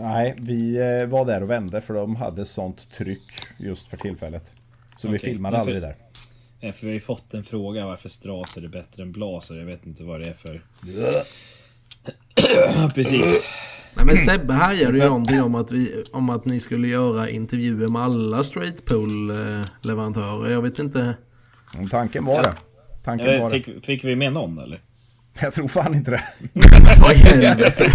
[0.00, 4.52] Nej, vi eh, var där och vände för de hade sånt tryck just för tillfället.
[4.96, 5.18] Så okay.
[5.18, 5.96] vi filmade aldrig där.
[6.60, 9.54] Ja, för vi har ju fått en fråga varför Straser är bättre än Blaser.
[9.54, 10.60] Jag vet inte vad det är för...
[12.94, 13.42] Precis.
[13.94, 17.88] Nej men Sebbe härjade ju någonting om att, vi, om att ni skulle göra intervjuer
[17.88, 19.32] med alla straight pool
[19.82, 20.50] leverantörer.
[20.50, 21.14] Jag vet inte.
[21.90, 22.54] Tanken var det.
[23.04, 23.62] Tanken var det.
[23.62, 24.80] Fick, fick vi med någon eller?
[25.40, 26.24] Jag tror fan inte det.
[27.00, 27.92] Vad i helvete?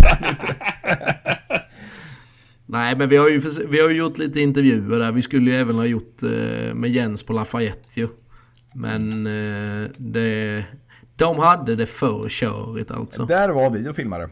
[2.72, 5.12] Nej men vi har, ju, vi har ju gjort lite intervjuer där.
[5.12, 8.08] Vi skulle ju även ha gjort eh, med Jens på Lafayette ju.
[8.74, 10.66] Men eh, det,
[11.16, 13.26] de hade det för körigt alltså.
[13.26, 14.30] Där var vi och filmade.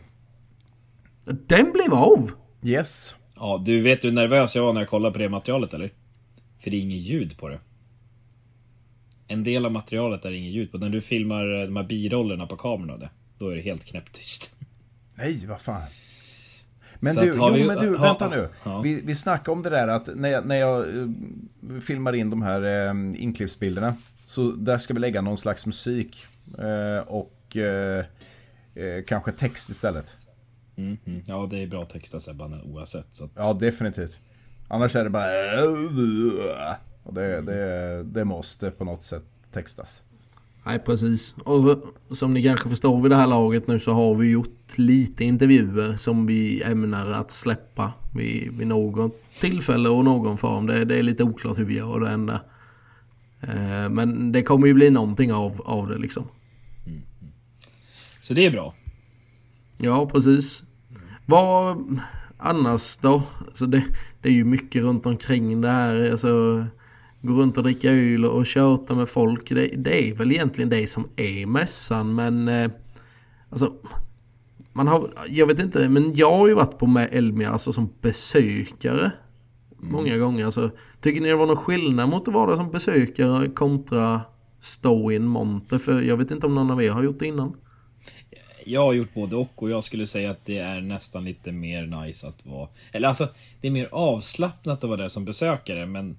[1.25, 2.31] Den blev av!
[2.63, 3.15] Yes.
[3.35, 5.89] Ja, du vet hur nervös jag var när jag kollade på det materialet eller?
[6.59, 7.59] För det är inget ljud på det.
[9.27, 10.77] En del av materialet är inget ljud på.
[10.77, 13.03] När du filmar de här birollerna på kameran,
[13.37, 14.59] då är det helt knäpptyst.
[15.15, 15.81] Nej, vad fan.
[16.99, 18.49] Men du, jo, vi, men du, ha, vänta nu.
[18.83, 21.09] Vi, vi snackade om det där att när jag, när jag uh,
[21.81, 22.61] filmar in de här
[22.93, 26.25] uh, inklippsbilderna så där ska vi lägga någon slags musik
[26.59, 28.03] uh, och uh,
[29.07, 30.15] kanske text istället.
[30.77, 31.23] Mm, mm.
[31.25, 33.07] Ja, det är bra texta Sebban oavsett.
[33.09, 33.31] Så att...
[33.35, 34.17] Ja, definitivt.
[34.67, 35.25] Annars är det bara...
[37.03, 40.01] Och det, det, det måste på något sätt textas.
[40.67, 41.35] Nej precis.
[41.43, 45.23] Och som ni kanske förstår vid det här laget nu så har vi gjort lite
[45.23, 50.67] intervjuer som vi ämnar att släppa vid, vid något tillfälle och någon form.
[50.67, 52.41] Det, det är lite oklart hur vi gör det ända.
[53.41, 56.27] Eh, men det kommer ju bli någonting av, av det liksom.
[56.85, 57.01] Mm.
[58.21, 58.73] Så det är bra.
[59.77, 60.63] Ja precis.
[61.25, 61.77] Vad
[62.37, 63.23] annars då?
[63.47, 63.83] Alltså det,
[64.21, 66.11] det är ju mycket runt omkring det här.
[66.11, 66.65] Alltså,
[67.21, 69.49] gå runt och dricka öl och köta med folk.
[69.49, 72.47] Det, det, är väl egentligen det som är mässan men...
[72.47, 72.71] Eh,
[73.49, 73.73] alltså...
[74.73, 77.89] Man har, jag vet inte, men jag har ju varit på med Elmia alltså som
[78.01, 79.11] besökare.
[79.77, 80.19] Många mm.
[80.19, 80.45] gånger.
[80.45, 84.21] Alltså, tycker ni det var någon skillnad mot att vara som besökare kontra
[84.59, 85.77] stå i en monter?
[85.77, 87.55] För jag vet inte om någon av er har gjort det innan.
[88.65, 91.85] Jag har gjort både och och jag skulle säga att det är nästan lite mer
[91.85, 92.69] nice att vara...
[92.91, 93.27] Eller alltså,
[93.61, 96.17] det är mer avslappnat att vara där som besökare men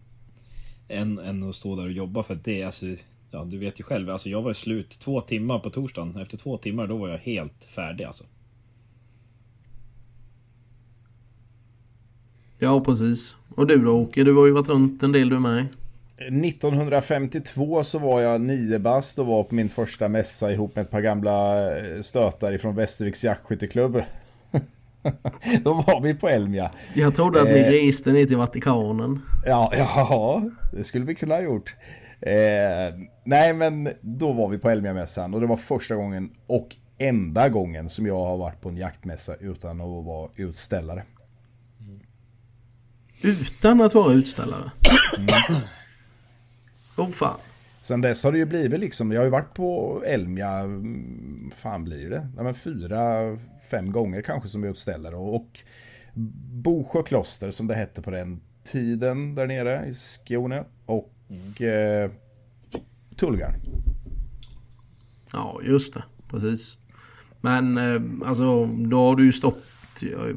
[0.88, 2.86] än, än att stå där och jobba för att det är alltså...
[3.30, 4.10] Ja, du vet ju själv.
[4.10, 6.16] Alltså jag var slut två timmar på torsdagen.
[6.16, 8.24] Efter två timmar då var jag helt färdig alltså.
[12.58, 13.36] Ja, precis.
[13.56, 14.24] Och du då Åke?
[14.24, 15.66] Du har ju varit runt en del du med.
[16.16, 20.90] 1952 så var jag nio bast och var på min första mässa ihop med ett
[20.90, 24.02] par gamla eh, stötar ifrån Västerviks jaktskytteklubb.
[25.64, 26.70] Då var vi på Elmia.
[26.94, 29.22] Jag trodde att ni eh, reste ner till Vatikanen.
[29.46, 31.74] Ja, ja, det skulle vi kunna ha gjort.
[32.20, 37.48] Eh, nej, men då var vi på Elmia-mässan och det var första gången och enda
[37.48, 41.02] gången som jag har varit på en jaktmässa utan att vara utställare.
[43.22, 44.70] Utan att vara utställare?
[45.18, 45.62] Mm.
[46.96, 47.38] Oh fan.
[47.88, 51.84] Sen dess har det ju blivit liksom, jag har ju varit på Elmia, mm, fan
[51.84, 52.28] blir det?
[52.36, 53.36] Ja, men fyra,
[53.70, 55.16] fem gånger kanske som utställare.
[55.16, 55.60] Och, och
[56.52, 60.64] Bosjö kloster som det hette på den tiden där nere i Skåne.
[60.86, 62.10] Och eh,
[63.16, 63.54] Tullgarn.
[65.32, 66.04] Ja, just det.
[66.30, 66.78] Precis.
[67.40, 69.64] Men eh, alltså, då har du ju stått...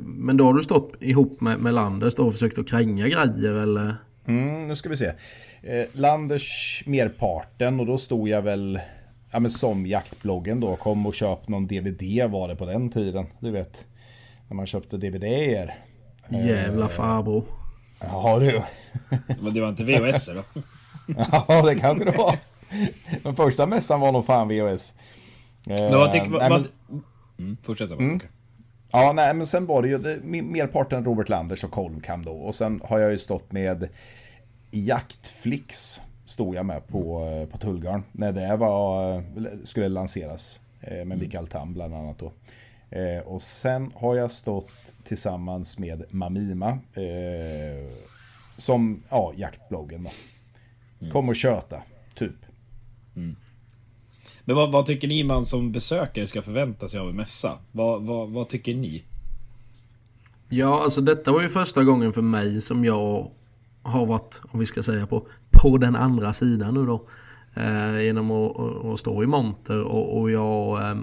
[0.06, 3.54] Men då har du stått ihop med, med Landers då och försökt att kränga grejer
[3.54, 3.96] eller?
[4.28, 5.06] Mm, nu ska vi se.
[5.64, 8.80] Eh, Landers merparten och då stod jag väl
[9.32, 13.26] ja men som jaktbloggen då, kom och köp någon DVD var det på den tiden.
[13.40, 13.86] Du vet,
[14.48, 15.78] när man köpte DVD-er.
[16.30, 17.44] Jävla farbror.
[18.02, 18.62] Ja du.
[19.42, 20.44] Men det var inte VHS då?
[21.48, 22.38] ja det kanske det var.
[23.24, 24.94] Den första mässan var nog fan VHS.
[25.68, 26.30] Men vad tycker...
[26.30, 27.04] nej, vad- men-
[27.40, 28.00] Mm, fortsätt bara.
[28.94, 32.32] Ja, nej, men sen var det ju det, merparten Robert Landers och Colmcam då.
[32.32, 33.88] Och sen har jag ju stått med
[34.72, 36.02] Jaktflix.
[36.26, 38.04] Stod jag med på, eh, på Tullgarn.
[38.12, 39.22] När det var, eh,
[39.64, 40.60] skulle lanseras.
[40.82, 42.32] eh, Med Mikael Tam bland annat då.
[43.26, 46.80] Och sen har jag stått tillsammans med Mamima.
[48.58, 50.10] Som, ja, jaktbloggen då.
[51.12, 51.82] Kom och köta,
[52.16, 52.36] typ.
[54.46, 57.58] Men vad, vad tycker ni man som besökare ska förvänta sig av en mässa?
[57.72, 59.04] Vad, vad, vad tycker ni?
[60.50, 63.32] Ja, alltså detta var ju första gången för mig som jag
[63.84, 67.08] har varit, om vi ska säga på, på den andra sidan nu då.
[67.54, 70.98] Eh, genom att, att, stå i monter och, och jag eh,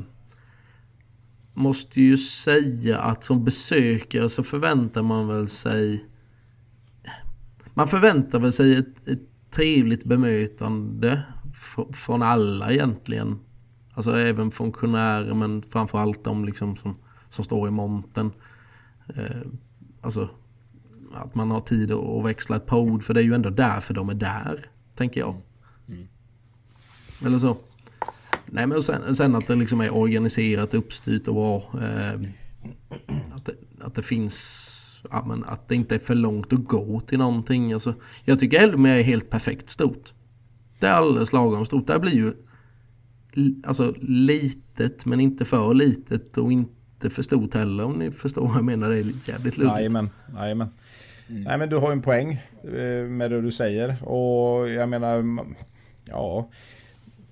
[1.54, 6.04] måste ju säga att som besökare så förväntar man väl sig
[7.74, 11.22] man förväntar väl sig ett, ett trevligt bemötande
[11.92, 13.38] från alla egentligen.
[13.94, 16.96] Alltså även funktionärer men framförallt de liksom som,
[17.28, 18.30] som står i monten.
[19.16, 19.46] Eh,
[20.00, 20.28] alltså
[21.14, 23.94] att man har tid att växla ett par ord för det är ju ändå därför
[23.94, 24.66] de är där.
[24.94, 25.36] Tänker jag.
[27.26, 27.56] Eller så.
[28.46, 31.56] Nej men sen, sen att det liksom är organiserat, uppstyrt och bra.
[31.82, 32.20] Eh,
[33.32, 34.74] att, det, att det finns...
[35.10, 37.72] Ja, att det inte är för långt att gå till någonting.
[37.72, 37.94] Alltså,
[38.24, 40.12] jag tycker Elmia är helt perfekt stort.
[40.78, 41.86] Det är alldeles lagom stort.
[41.86, 42.32] Det blir ju
[43.64, 48.56] alltså, litet men inte för litet och inte för stort heller om ni förstår vad
[48.56, 48.88] jag menar.
[48.88, 49.76] Det är jävligt luddigt.
[49.76, 50.68] Jajamän, jajamän.
[51.28, 52.32] Nej men du har ju en poäng
[52.64, 54.08] eh, med det du säger.
[54.08, 55.24] Och jag menar,
[56.04, 56.50] ja.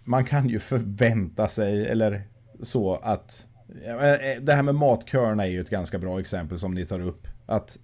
[0.05, 2.23] Man kan ju förvänta sig, eller
[2.63, 3.47] så att...
[3.85, 7.27] eh, Det här med matköerna är ju ett ganska bra exempel som ni tar upp.
[7.47, 7.79] Att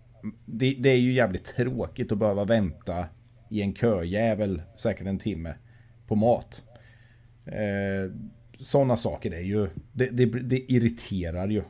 [0.46, 3.04] det, det är ju jävligt tråkigt att behöva vänta
[3.52, 5.54] i en köjävel, säkert en timme,
[6.06, 6.64] på mat.
[7.46, 8.12] Eh,
[8.60, 9.68] Sådana saker är ju...
[9.92, 11.62] Det, det, det irriterar ju.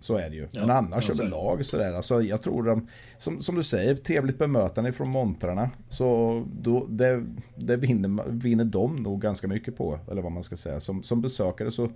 [0.00, 0.48] Så är det ju.
[0.54, 1.36] Men Ja, annars ja, så är det.
[1.36, 1.92] överlag sådär.
[1.92, 5.70] Alltså, jag tror de, som, som du säger, trevligt bemötande från montrarna.
[5.88, 7.24] Så då, det,
[7.56, 9.98] det vinner, vinner de nog ganska mycket på.
[10.10, 10.80] Eller vad man ska säga.
[10.80, 11.90] Som, som besökare så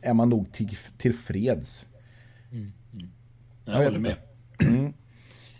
[0.00, 1.86] är man nog till, tillfreds.
[2.50, 4.16] Jag, Jag vet håller med.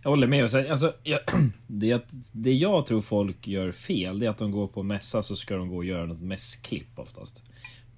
[0.02, 0.44] Jag håller med.
[0.44, 1.20] Och alltså, jag,
[1.66, 5.36] det, det jag tror folk gör fel, det är att de går på mässa så
[5.36, 7.44] ska de gå och göra något mässklipp oftast.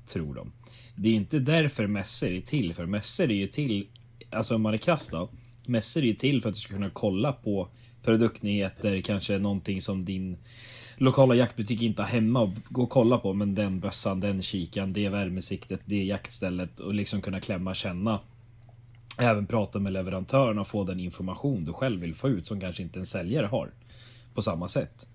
[0.07, 0.53] Tror de.
[0.97, 2.87] Det är inte därför mässor är till för.
[2.87, 3.87] Mässor är ju till,
[4.31, 5.29] alltså om man är krass då.
[5.69, 7.69] Mässor är ju till för att du ska kunna kolla på
[8.03, 10.37] produktnyheter, kanske någonting som din
[10.97, 13.33] lokala jaktbutik inte har hemma och gå och kolla på.
[13.33, 18.21] Men den bössan, den kikan, det värmesiktet, det jaktstället och liksom kunna klämma, känna
[19.21, 22.83] även prata med leverantören och få den information du själv vill få ut som kanske
[22.83, 23.71] inte en säljare har
[24.35, 25.07] på samma sätt.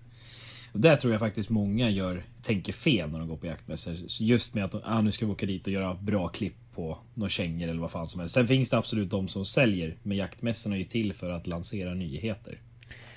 [0.72, 3.96] Och där tror jag faktiskt många gör, tänker fel när de går på jaktmässor.
[4.20, 7.30] Just med att ah, nu ska vi åka dit och göra bra klipp på några
[7.30, 8.34] kängor eller vad fan som helst.
[8.34, 11.94] Sen finns det absolut de som säljer, men jaktmässorna är ju till för att lansera
[11.94, 12.60] nyheter.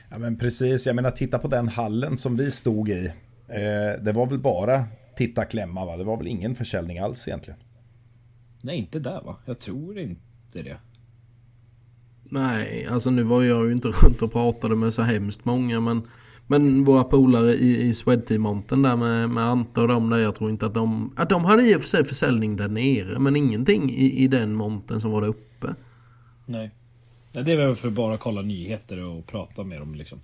[0.09, 3.05] Ja men precis, jag menar titta på den hallen som vi stod i.
[3.47, 5.97] Eh, det var väl bara titta klämma va?
[5.97, 7.59] Det var väl ingen försäljning alls egentligen.
[8.61, 9.35] Nej, inte där va?
[9.45, 10.21] Jag tror inte
[10.61, 10.77] det.
[12.23, 16.01] Nej, alltså nu var jag ju inte runt och pratade med så hemskt många men
[16.47, 20.49] men våra polare i, i Swedteam-montern där med, med Ante och de där, jag tror
[20.49, 21.13] inte att de...
[21.15, 24.53] Att de hade i och för sig försäljning där nere, men ingenting i, i den
[24.55, 25.75] monten som var där uppe.
[26.45, 26.71] Nej.
[27.35, 30.19] Nej, Det är väl för att bara kolla nyheter och prata med dem liksom.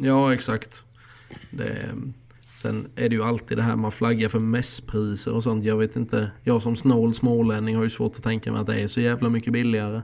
[0.00, 0.84] Ja, exakt.
[1.50, 1.88] Det,
[2.66, 5.64] sen är det ju alltid det här man flaggar för mässpriser och sånt.
[5.64, 6.30] Jag vet inte.
[6.44, 9.28] Jag som snål smålänning har ju svårt att tänka mig att det är så jävla
[9.28, 10.02] mycket billigare.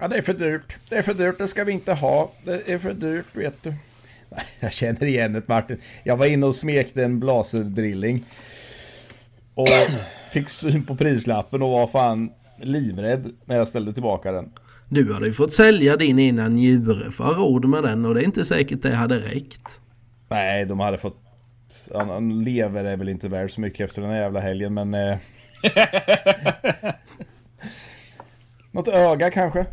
[0.00, 0.76] Ja det är för dyrt.
[0.90, 2.32] Det är för dyrt, det ska vi inte ha.
[2.44, 3.74] Det är för dyrt vet du.
[4.60, 5.80] Jag känner igen det Martin.
[6.04, 8.24] Jag var inne och smekte en blaserdrilling.
[9.54, 9.68] Och
[10.32, 12.30] fick syn på prislappen och var fan
[12.62, 14.50] livrädd när jag ställde tillbaka den.
[14.88, 18.14] Du hade ju fått sälja din ena njure för att ha råd med den och
[18.14, 19.80] det är inte säkert det hade räckt.
[20.28, 21.23] Nej, de hade fått...
[21.94, 24.94] Han, han lever är väl inte värd så mycket efter den här jävla helgen, men...
[24.94, 25.18] Eh...
[28.72, 29.66] Något öga kanske?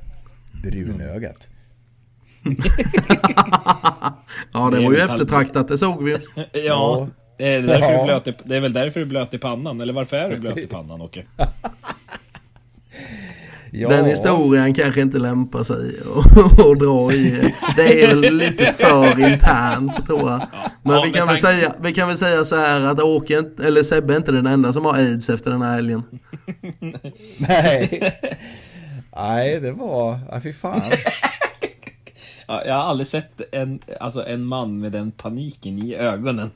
[0.63, 1.47] Brunögat.
[4.53, 6.17] Ja, det Det är var ju eftertraktat, det såg vi.
[6.53, 7.97] Ja, det är, därför Ja.
[7.99, 10.37] du blöt i, det är väl därför du blöt i pannan, eller varför är du
[10.37, 11.23] blöt i pannan Åke?
[13.73, 13.89] Ja.
[13.89, 15.91] Den historien kanske inte lämpar sig
[16.71, 17.53] att dra i.
[17.75, 20.41] Det är väl lite för internt tror jag.
[20.83, 23.83] Men Ja, vi, kan väl säga, vi kan väl säga så här att Åke, eller
[23.83, 26.03] Sebbe är inte den enda som har aids efter den här helgen.
[27.37, 28.13] Nej.
[29.15, 30.19] Nej, det var...
[30.31, 30.81] Ja, fy fan.
[32.47, 36.51] Ja, jag har aldrig sett en, alltså en man med den paniken i ögonen.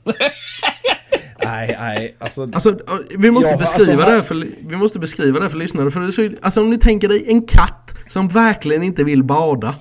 [1.50, 2.42] Nej, nej, alltså...
[2.52, 2.78] Alltså,
[3.18, 5.90] vi måste, Ja, beskriva alltså, det här för, vi måste beskriva det för lyssnare.
[5.90, 9.74] För så, alltså om ni tänker dig en katt som verkligen inte vill bada.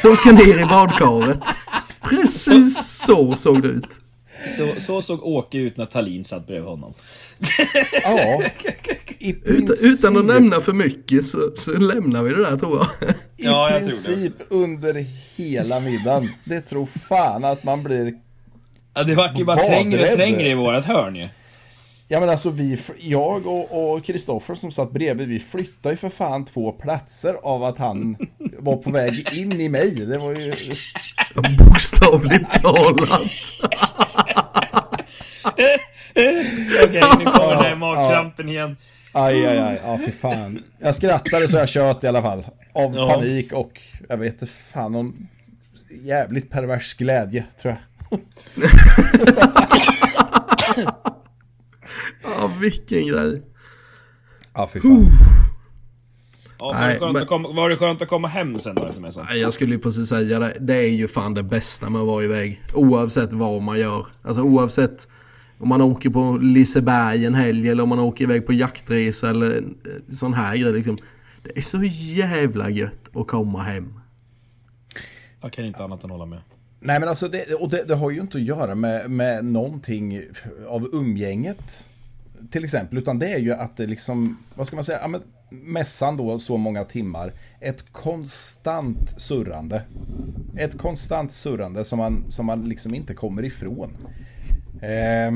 [0.00, 1.38] Som ska ner i badkaret.
[2.00, 3.88] Precis så såg det ut.
[4.46, 6.94] Så, så såg Åke ut när Tallin satt bredvid honom.
[8.02, 8.42] Ja.
[9.44, 13.08] Utan, utan att nämna för mycket så, så lämnar vi det där tror jag.
[13.10, 13.84] I Ja, jag tror det.
[13.86, 15.04] princip under
[15.36, 16.28] hela middagen.
[16.44, 18.12] Det tror fan att man blir...
[18.94, 19.72] Ja, det vart ju bara Badrädd.
[19.78, 21.28] trängre och trängre i vårat hörn ju.
[22.08, 26.44] Ja men alltså vi, jag och- Kristoffer som satt bredvid, vi flyttade ju för fan
[26.44, 28.16] två platser av att han
[28.58, 29.90] var på väg in i mig.
[29.94, 30.54] Det var ju...
[31.58, 33.10] Bokstavligt talat.
[36.84, 38.76] Okej, nu kommer den här magkrampen igen.
[39.14, 40.62] Aj, aj, aj, ja fy fan.
[40.78, 42.44] Jag skrattade så jag tjöt i alla fall.
[42.72, 43.08] Av Ja.
[43.14, 45.26] panik och jag vet inte fan om
[46.02, 47.80] jävligt pervers glädje tror jag.
[52.24, 53.42] Ja, vilken grej.
[54.54, 55.06] Ja fy fan.
[56.58, 58.82] Ja, var, det skönt men- att komma, var det skönt att komma hem sen då,
[58.86, 59.24] sms'en?
[59.28, 60.56] Nej, Jag skulle ju precis säga det.
[60.60, 62.60] Det är ju fan det bästa med att vara iväg.
[62.74, 64.06] Oavsett vad man gör.
[64.22, 65.08] Alltså oavsett
[65.58, 69.56] om man åker på Liseberg en helg eller om man åker iväg på jaktresa eller
[69.58, 69.62] eh,
[70.10, 70.96] sån här grej liksom.
[71.42, 74.00] Det är så jävla gött att komma hem.
[75.40, 76.40] Jag kan inte annat än hålla med.
[76.84, 80.22] Nej men alltså det, och det, det har ju inte att göra med, med någonting
[80.68, 81.88] av umgänget.
[82.50, 85.22] Till exempel, utan det är ju att det liksom, vad ska man säga, ja, men
[85.50, 87.32] mässan då så många timmar.
[87.60, 89.82] Ett konstant surrande.
[90.56, 93.96] Ett konstant surrande som man, som man liksom inte kommer ifrån.
[94.82, 95.32] Eh,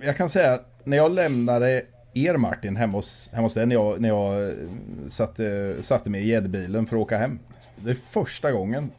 [0.00, 1.82] jag kan säga när jag lämnade
[2.14, 4.52] er Martin hemma hos, hemma hos dig när jag, när jag
[5.08, 7.38] satte, satte mig i gäddbilen för att åka hem.
[7.84, 8.90] Det är första gången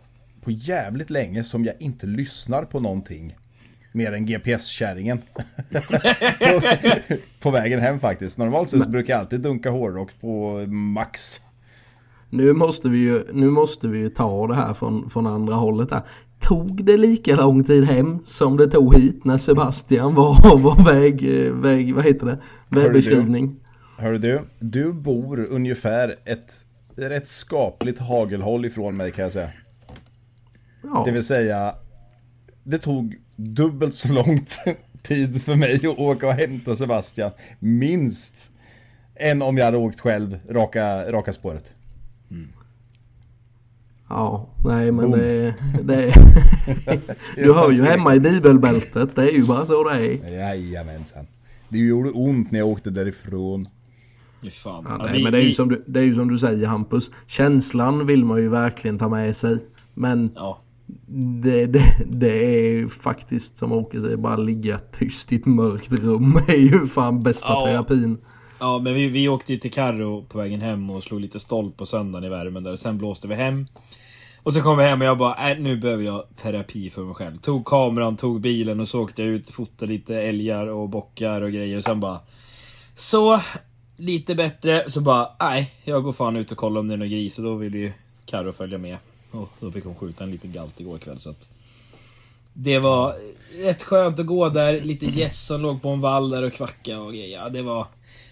[0.41, 3.35] på jävligt länge som jag inte lyssnar på någonting.
[3.93, 5.17] Mer än GPS-kärringen.
[6.39, 6.61] på,
[7.41, 8.37] på vägen hem faktiskt.
[8.37, 11.41] Normalt sett så brukar jag alltid dunka hårdrock på max.
[12.29, 16.01] Nu måste vi ju, nu måste vi ta det här från, från andra hållet där.
[16.39, 21.51] Tog det lika lång tid hem som det tog hit när Sebastian var, var väg,
[21.53, 22.37] väg, vad heter det?
[22.69, 23.55] Vägbeskrivning?
[23.97, 26.65] Hör du, du bor ungefär ett
[26.95, 29.49] rätt skapligt hagelhåll ifrån mig kan jag säga.
[30.81, 31.03] Ja.
[31.05, 31.75] Det vill säga,
[32.63, 34.45] det tog dubbelt så lång
[35.01, 37.31] tid för mig att åka och hämta Sebastian.
[37.59, 38.51] Minst.
[39.15, 41.73] Än om jag hade åkt själv raka, raka spåret.
[44.09, 45.19] Ja, nej men Boom.
[45.19, 45.53] det,
[45.83, 46.13] det
[47.35, 50.31] Du hör ju hemma i bibelbältet, det är ju bara så det är.
[50.39, 51.25] Jajamensan.
[51.69, 53.67] Det gjorde ont när jag åkte därifrån.
[54.63, 54.85] Fan.
[54.89, 57.11] Ja, nej, men det är, ju som du, det är ju som du säger Hampus.
[57.27, 59.57] Känslan vill man ju verkligen ta med sig.
[59.93, 60.59] Men Ja.
[61.41, 66.39] Det, det, det är faktiskt som Åke säger, bara ligga tyst i ett mörkt rum
[66.47, 67.65] är ju fan bästa Ja.
[67.65, 68.17] terapin.
[68.59, 71.77] Ja, men vi, vi åkte ju till Karro på vägen hem och slog lite stolp
[71.77, 72.75] på söndagen i värmen där.
[72.75, 73.65] Sen blåste vi hem.
[74.43, 77.13] Och så kom vi hem och jag bara, äh, nu behöver jag terapi för mig
[77.15, 77.35] själv.
[77.37, 81.51] Tog kameran, tog bilen och så åkte jag ut, fotade lite älgar och bockar och
[81.51, 81.77] grejer.
[81.77, 82.19] Och sen bara...
[82.95, 83.41] Så,
[83.97, 84.83] lite bättre.
[84.87, 87.37] Så bara, nej, jag går fan ut och kollar om det är någon gris.
[87.37, 87.91] Och då ville ju
[88.25, 88.97] Karro följa med.
[89.31, 91.47] Och då fick hon skjuta en liten galt igår kväll så att...
[92.53, 93.15] Det var
[93.65, 96.99] rätt skönt att gå där, lite gäss som låg på en vall där och kvacka
[96.99, 97.37] och grejer.
[97.43, 97.87] Ja, det var,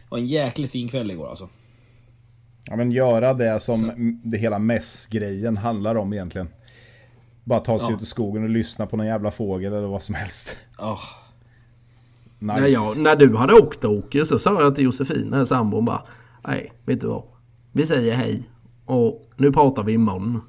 [0.09, 1.49] var en jäkligt fin kväll igår alltså.
[2.65, 6.47] Ja men göra det som m- det hela mässgrejen handlar om egentligen.
[7.43, 7.95] Bara ta sig Ja.
[7.95, 10.57] ut i skogen och lyssna på någon jävla fågel eller vad som helst.
[10.79, 10.99] Oh,
[12.41, 12.59] Nice.
[12.61, 16.03] När, jag, när du hade åkt Åke så sa jag till Josefin, här sambon bara
[16.47, 17.23] Nej, vet du vad?
[17.71, 18.43] Vi säger hej
[18.85, 20.41] och nu pratar vi imorgon.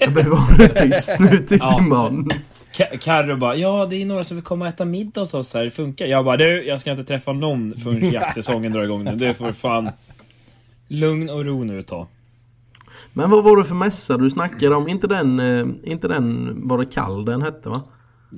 [0.00, 1.78] Jag behöver vara tyst nu tills Ja.
[1.78, 2.28] imorgon.
[3.00, 5.64] Carro bara, ja det är några som vill komma och äta middag hos oss här,
[5.64, 6.06] det funkar.
[6.06, 9.14] Jag bara, du, jag ska inte träffa någon förrän jaktsäsongen drar igång nu.
[9.14, 9.88] Det får fan
[10.88, 12.06] lugn och ro nu ett tag.
[13.12, 14.88] Men vad var det för mässa du snackade om?
[14.88, 17.82] Inte den, eh, inte den, var det kall den hette va?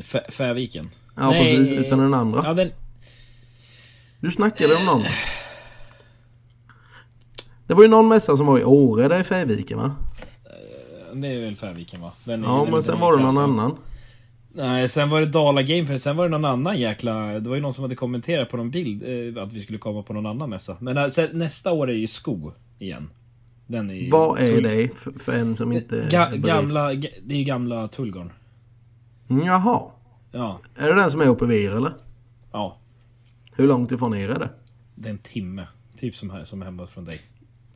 [0.00, 0.90] F- Färviken.
[1.16, 2.40] Ja precis, utan den andra.
[2.44, 2.70] Ja, den...
[4.20, 5.02] Du snackade om någon.
[7.66, 9.94] Det var ju någon mässa som var i Åre där i Färviken va?
[11.14, 12.12] Det är väl Färviken va?
[12.24, 13.74] Den är- Ja den- men sen var det är någon annan.
[14.56, 17.14] Nej, sen var det Dala Game för sen var det någon annan jäkla...
[17.40, 19.02] Det var ju någon som hade kommenterat på någon bild
[19.36, 20.76] eh, att vi skulle komma på någon annan mässa.
[20.80, 23.10] Men eh, sen, nästa år är det ju sko igen.
[23.66, 26.92] Den är ju Vad är det för, för en som inte är Ga, gamla...
[26.92, 28.32] ga- Det är ju gamla Tullgarn.
[29.28, 29.82] Jaha.
[30.32, 30.58] Ja.
[30.76, 31.92] Är det den som är uppe vid er eller?
[32.52, 32.76] Ja.
[33.56, 34.48] Hur långt ifrån er är det?
[34.94, 35.66] Det är en timme.
[35.96, 37.20] Typ som, här, som hemma från dig.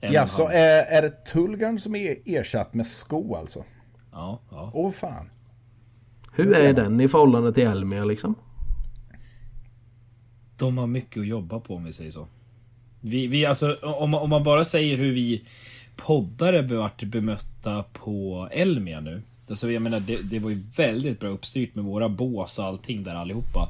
[0.01, 3.65] Ja, så är, är det Tullgarn som är ersatt med sko alltså?
[4.13, 4.71] Ja, ja.
[4.75, 5.31] Åh fan.
[6.33, 8.35] Hur är den i förhållande till Elmia liksom?
[10.57, 12.27] De har mycket att jobba på om vi säger så.
[13.01, 15.45] Vi, vi alltså, om, man- om man bara säger hur vi
[15.97, 19.23] poddare varit bemötta på Elmia nu.
[19.51, 23.03] Alltså, jag menar, det, det var ju väldigt bra uppstyrt med våra bås och allting
[23.05, 23.69] där allihopa.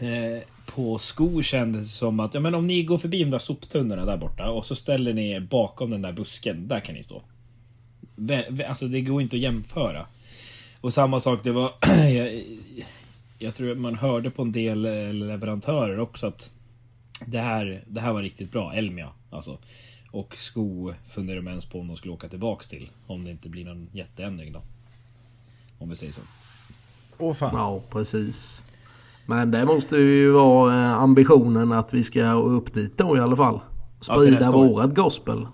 [0.00, 0.42] Eh,
[0.74, 4.04] på skor kändes det som att, ja men om ni går förbi de där soptunnorna
[4.04, 7.22] där borta och så ställer ni er bakom den där busken, där kan ni stå.
[8.68, 10.06] Alltså det går inte att jämföra.
[10.80, 11.72] Och samma sak, det var...
[12.08, 12.42] jag,
[13.38, 16.50] jag tror att man hörde på en del eh, leverantörer också att
[17.26, 19.08] det här, det här var riktigt bra, Elmia.
[19.30, 19.58] Alltså.
[20.10, 22.90] Och sko funderar de ens på om de skulle åka tillbaks till.
[23.06, 24.62] Om det inte blir någon jätteändring då.
[25.78, 26.20] Om vi säger så.
[27.18, 27.50] Åh fan.
[27.54, 28.62] Ja, precis.
[29.26, 33.36] Men det måste ju vara eh, ambitionen att vi ska upp dit då i alla
[33.36, 33.60] fall.
[34.00, 34.52] Sprida år.
[34.68, 35.46] vårat gospel.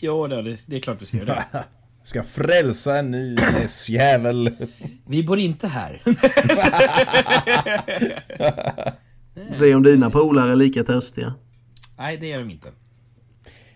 [0.00, 1.64] Ja, det, det, det är klart vi ska göra det.
[2.04, 4.50] Ska frälsa en ny S-jävel.
[5.06, 6.00] Vi bor inte här.
[9.54, 11.34] Se om dina polare är lika törstiga.
[11.98, 12.68] Nej, det är de inte.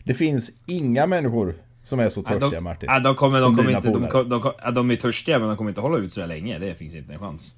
[0.05, 2.89] Det finns inga människor som är så törstiga de, Martin.
[3.03, 3.89] de kommer, de Som kommer dina inte...
[3.89, 4.11] De, polare.
[4.11, 6.27] kom- de, kom- ja, de är törstiga, men de kommer inte hålla ut så där
[6.27, 6.59] länge.
[6.59, 7.55] Det finns inte en chans.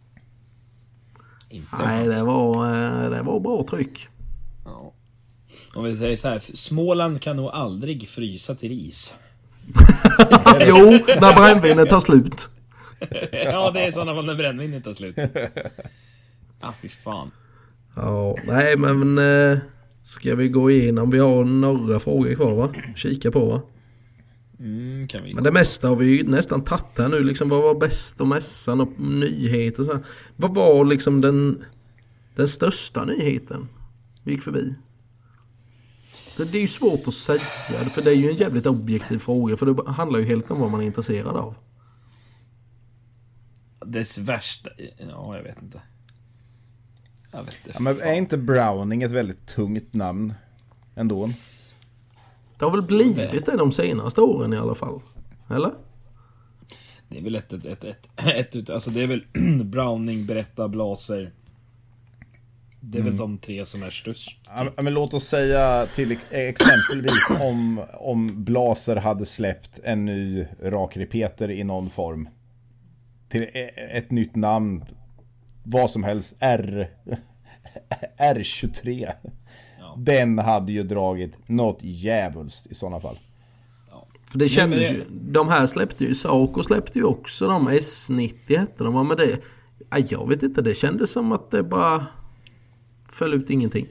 [1.50, 2.66] Inte Nej, det var,
[3.04, 4.08] eh, det var bra tryck.
[4.64, 4.92] Ja.
[5.74, 9.16] Om vi säger så här, Småland kan nog aldrig frysa till is.
[10.60, 10.76] jo,
[11.20, 12.48] när brännvinet tar slut.
[13.32, 15.16] ja, det är i sådana fall när brännvinet tar slut.
[16.60, 17.30] Ah, fy fan.
[17.96, 19.18] Ja, nej men...
[19.52, 19.58] eh,
[20.02, 21.10] Ska vi gå igenom?
[21.10, 22.68] Vi har några frågor kvar va?
[22.96, 23.60] Kika på va?
[24.60, 25.34] Mm, kan vi...
[25.34, 27.48] Men det mesta har vi ju nästan tagit här nu liksom.
[27.48, 30.02] Vad var bäst och mässan och nyheter och så här.
[30.36, 31.64] Vad var liksom den,
[32.36, 33.68] den största nyheten
[34.24, 34.74] vi gick förbi?
[36.36, 37.40] Det, det är ju svårt att säga
[37.90, 40.70] för det är ju en jävligt objektiv fråga för det handlar ju helt om vad
[40.70, 41.54] man är intresserad av.
[43.86, 44.70] Dess värsta...
[44.98, 45.82] Ja, jag vet inte.
[47.32, 47.70] Jag vet inte.
[47.74, 50.34] Ja, men är inte Browning ett väldigt tungt namn?
[50.94, 51.28] Ändå.
[52.58, 55.00] Det har väl blivit det de senaste åren i alla fall?
[55.50, 55.72] Eller?
[57.08, 59.24] Det är väl ett, ett, ett, ett, ett, ut- alltså det är väl
[59.64, 61.32] Browning, Berätta, Blaser.
[62.80, 64.40] Det är väl de tre som är störst.
[64.76, 70.96] Ja, men låt oss säga till exempelvis om, om Blaser hade släppt en ny rak
[70.96, 72.28] repeter i någon form.
[73.28, 74.84] Till e- ett nytt namn.
[75.62, 76.36] Vad som helst.
[76.40, 76.90] R...
[78.18, 79.12] R23.
[79.98, 83.16] Den hade ju dragit något djävulskt i sådana fall.
[84.24, 85.04] För det kändes det- ju...
[85.10, 86.14] De här släppte ju...
[86.14, 88.94] Saco släppte ju också de S90 hette de.
[88.94, 89.02] va?
[89.02, 89.38] Men det...
[89.90, 90.62] Ja, jag vet inte.
[90.62, 92.06] Det kändes som att det bara...
[93.10, 93.86] Föll ut ingenting.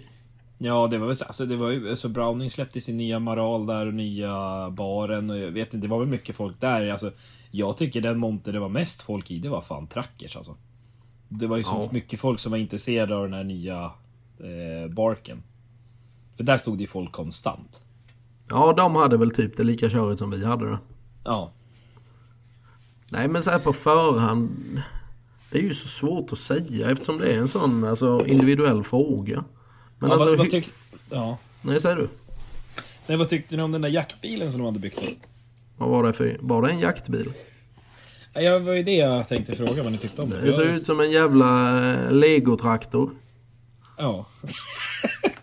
[0.57, 3.65] Ja, det var väl så- alltså, det var ju, alltså Browning släppte sin nya Maral
[3.65, 4.29] där och nya
[4.69, 6.89] baren och jag vet inte, det var väl mycket folk där.
[6.89, 7.11] Alltså,
[7.51, 10.55] jag tycker den monter det var mest folk i, det var fan Trackers alltså.
[11.29, 11.89] Det var ju så Ja.
[11.91, 13.83] mycket folk som var intresserade av den här nya
[14.39, 15.43] eh, barken.
[16.37, 17.83] För där stod det ju folk konstant.
[18.49, 20.77] Ja, de hade väl typ det lika körigt som vi hade det.
[21.23, 21.51] Ja.
[23.09, 24.81] Nej, men så här på förhand...
[25.51, 29.43] Det är ju så svårt att säga eftersom det är en sån alltså, individuell fråga.
[29.99, 30.29] Men ja, alltså...
[30.29, 30.67] vad, vad tyck,
[31.11, 31.37] ja.
[31.61, 32.07] Nej, säger du?
[33.07, 35.27] Nej, vad tyckte ni om den där jaktbilen som de hade byggt?
[35.77, 36.37] Vad var det för...
[36.41, 37.31] Var det en jaktbil?
[38.33, 40.41] Ja, det var ju det jag tänkte fråga vad ni tyckte om det.
[40.41, 41.71] Det ser ut som en jävla
[42.09, 43.11] legotraktor.
[43.97, 44.25] Ja.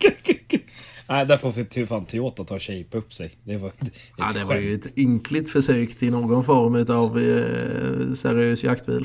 [1.09, 3.31] Nej, där får för fan Toyota ta och shape upp sig.
[3.45, 8.15] Det var, det, Ja, det var ju ett ynkligt försök till någon form av eh,
[8.15, 9.05] seriös jaktbil.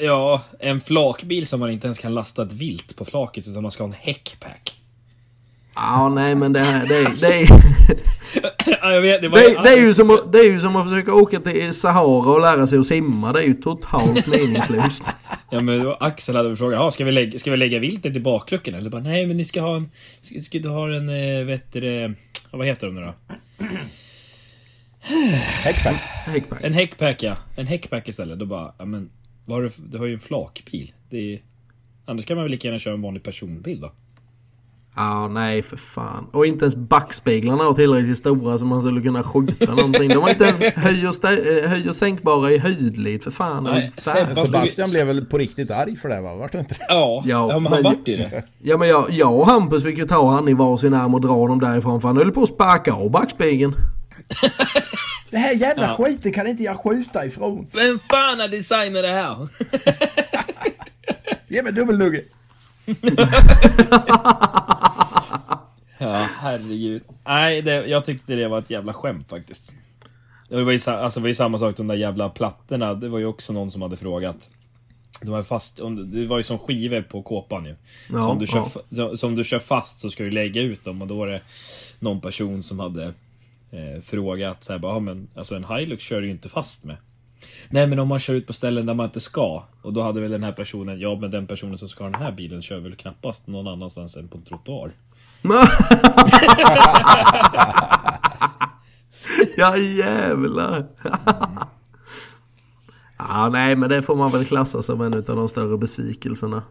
[0.00, 3.72] Ja, en flakbil som man inte ens kan lasta ett vilt på flaket utan man
[3.72, 4.75] ska ha en häckpack.
[5.76, 7.48] Ja, nej men det här, det, det, är,
[8.82, 10.76] Ja, jag vet, det, var det, det, är ju som att, det är ju som
[10.76, 13.32] att försöka åka till Sahara och lära sig att simma.
[13.32, 15.04] Det är ju totalt meningslöst.
[15.50, 18.16] Ja men då Axel hade väl frågat, "Ja, ska vi lägga, ska vi lägga viltet
[18.16, 18.74] i bakluckan?
[18.74, 21.72] Eller bara, nej men ni ska ha en, ska, ska du ha en, eh, vet
[21.72, 22.14] du
[22.52, 23.14] vad heter de nu då?
[25.64, 26.00] Häckpack.
[26.26, 26.58] Häckpack.
[26.62, 28.38] En häckpack ja, en häckpack istället.
[28.38, 29.10] Då bara, ja men,
[29.44, 30.92] vad har du, du har ju en flakbil.
[31.10, 31.40] Det är,
[32.06, 33.92] annars kan man väl lika gärna köra en vanlig personbil då?
[34.98, 36.26] Ja, nej för fan.
[36.32, 40.08] Och inte ens backspeglarna var tillräckligt stora så man skulle kunna skjuta någonting.
[40.08, 43.64] De var inte ens höj och, stä- eh, höj och sänkbara i höjdled för fan.
[43.64, 46.34] Nej, Fast Sebastian blev väl på riktigt arg för det va?
[46.34, 46.86] Vart det inte det?
[46.88, 48.42] Ja, Ja, men han vart ju det.
[48.58, 51.32] Ja men jag, jag och Hampus fick ju ta han i varsin arm och dra
[51.32, 53.74] honom därifrån för han höll på att sparka av backspegeln.
[55.30, 56.04] Det här jävla Ja.
[56.04, 57.66] skiten kan inte jag skjuta ifrån.
[57.72, 59.48] Vem fan har designat det här?
[61.48, 62.22] Ge mig dubbelnugge.
[65.98, 67.02] Ja, herregud.
[67.26, 69.72] Nej, det, jag tyckte det var ett jävla skämt faktiskt.
[70.48, 72.94] Det var ju, alltså, det var ju samma sak, de där jävla plattorna.
[72.94, 74.50] Det var ju också någon som hade frågat.
[75.22, 75.80] De var fast,
[76.12, 77.70] det var ju som skivor på kåpan ju.
[78.12, 78.66] Ja, så, om du kör, ja.
[78.92, 81.26] fa- så om du kör fast så ska du lägga ut dem och då var
[81.26, 81.40] det
[82.00, 83.04] någon person som hade
[83.70, 86.84] eh, frågat så här, bara, "Ja, men alltså en Hilux kör du ju inte fast
[86.84, 86.96] med.
[87.70, 89.62] Nej men om man kör ut på ställen där man inte ska.
[89.82, 92.22] Och då hade väl den här personen, ja men den personen som ska ha den
[92.22, 94.90] här bilen kör väl knappast någon annanstans än på en trottoar.
[99.56, 100.86] ja jävlar.
[103.18, 106.62] ja nej men det får man väl klassa som en av de större besvikelserna.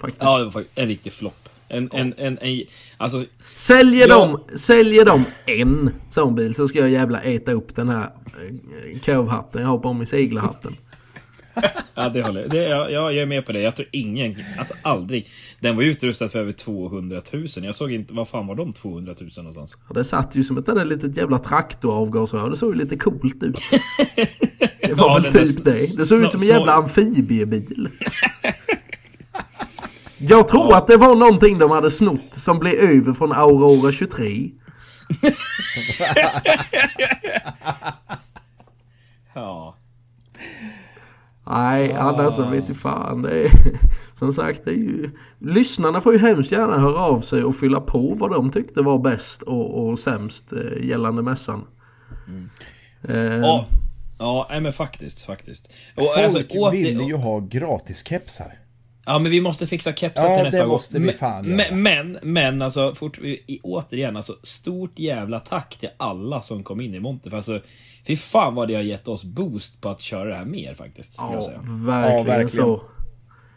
[0.00, 0.22] Faktiskt.
[0.22, 1.48] Ja, det var faktiskt en riktig flopp.
[1.68, 2.62] En, en, en, en,
[2.96, 3.24] alltså,
[3.54, 4.38] Säljer, Ja.
[4.48, 9.00] de, säljer de en sån bil så ska jag jävla äta upp den här eh,
[9.00, 10.76] kövhatten jag har på mig, seglarhatten.
[11.94, 13.60] Ja det håller det, ja, ja, jag är med på det.
[13.60, 15.26] Jag tror ingen, alltså aldrig.
[15.60, 17.46] Den var utrustad för över 200 000.
[17.62, 19.76] Jag såg inte, vad fan var de 200 000 någonstans?
[19.88, 22.50] Ja, det satt ju som ett där litet jävla traktoravgasrör.
[22.50, 23.60] Det såg ju lite coolt ut.
[24.80, 25.72] Det var Ja, väl typ det.
[25.72, 27.88] Det såg ut som en jävla amfibiebil.
[30.20, 34.50] Jag tror att det var någonting de hade snott som blev över från Aurora 23.
[39.34, 39.75] Ja.
[41.50, 43.22] Nej, annars så vet fan.
[43.22, 43.50] Det är,
[44.18, 47.80] som sagt, det är ju, lyssnarna får ju hemskt gärna höra av sig och fylla
[47.80, 51.64] på vad de tyckte var bäst och, och sämst eh, gällande mässan.
[53.08, 53.66] Eh, Ja,
[54.18, 55.66] ja nej, men faktiskt, faktiskt.
[55.96, 58.58] Och, Folk alltså, åter- ville ju ha gratis kepsar.
[59.08, 60.72] Ja men vi måste fixa kepsar Ja, till nästa det gång.
[60.72, 61.56] måste vi Men- fan göra.
[61.56, 63.18] men, men, men alltså fort,
[63.62, 67.30] återigen alltså stort jävla tack till alla som kom in i Monte.
[67.30, 67.60] För alltså,
[68.06, 71.14] fy fan vad det har gett oss boost på att köra det här mer faktiskt.
[71.18, 71.58] Ja, säga.
[71.58, 72.48] verkligen, Ja, verkligen.
[72.48, 72.82] så.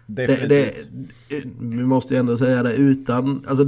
[0.05, 0.89] Det, Definitivt.
[1.29, 3.45] det, vi måste ju ändå säga det utan...
[3.47, 3.65] Alltså,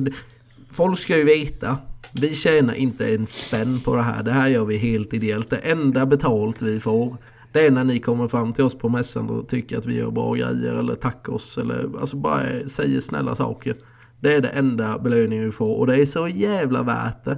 [0.71, 1.77] folk ska ju veta.
[2.21, 4.23] Vi tjänar inte en spänn på det här.
[4.23, 5.49] Det här gör vi helt ideellt.
[5.49, 7.17] Det enda betalt vi får
[7.51, 10.11] det är när ni kommer fram till oss på mässan och tycker att vi gör
[10.11, 13.75] bra grejer eller tackar oss eller alltså bara säger snälla saker.
[14.19, 17.37] Det är det enda belöningen vi får och det är så jävla värt det.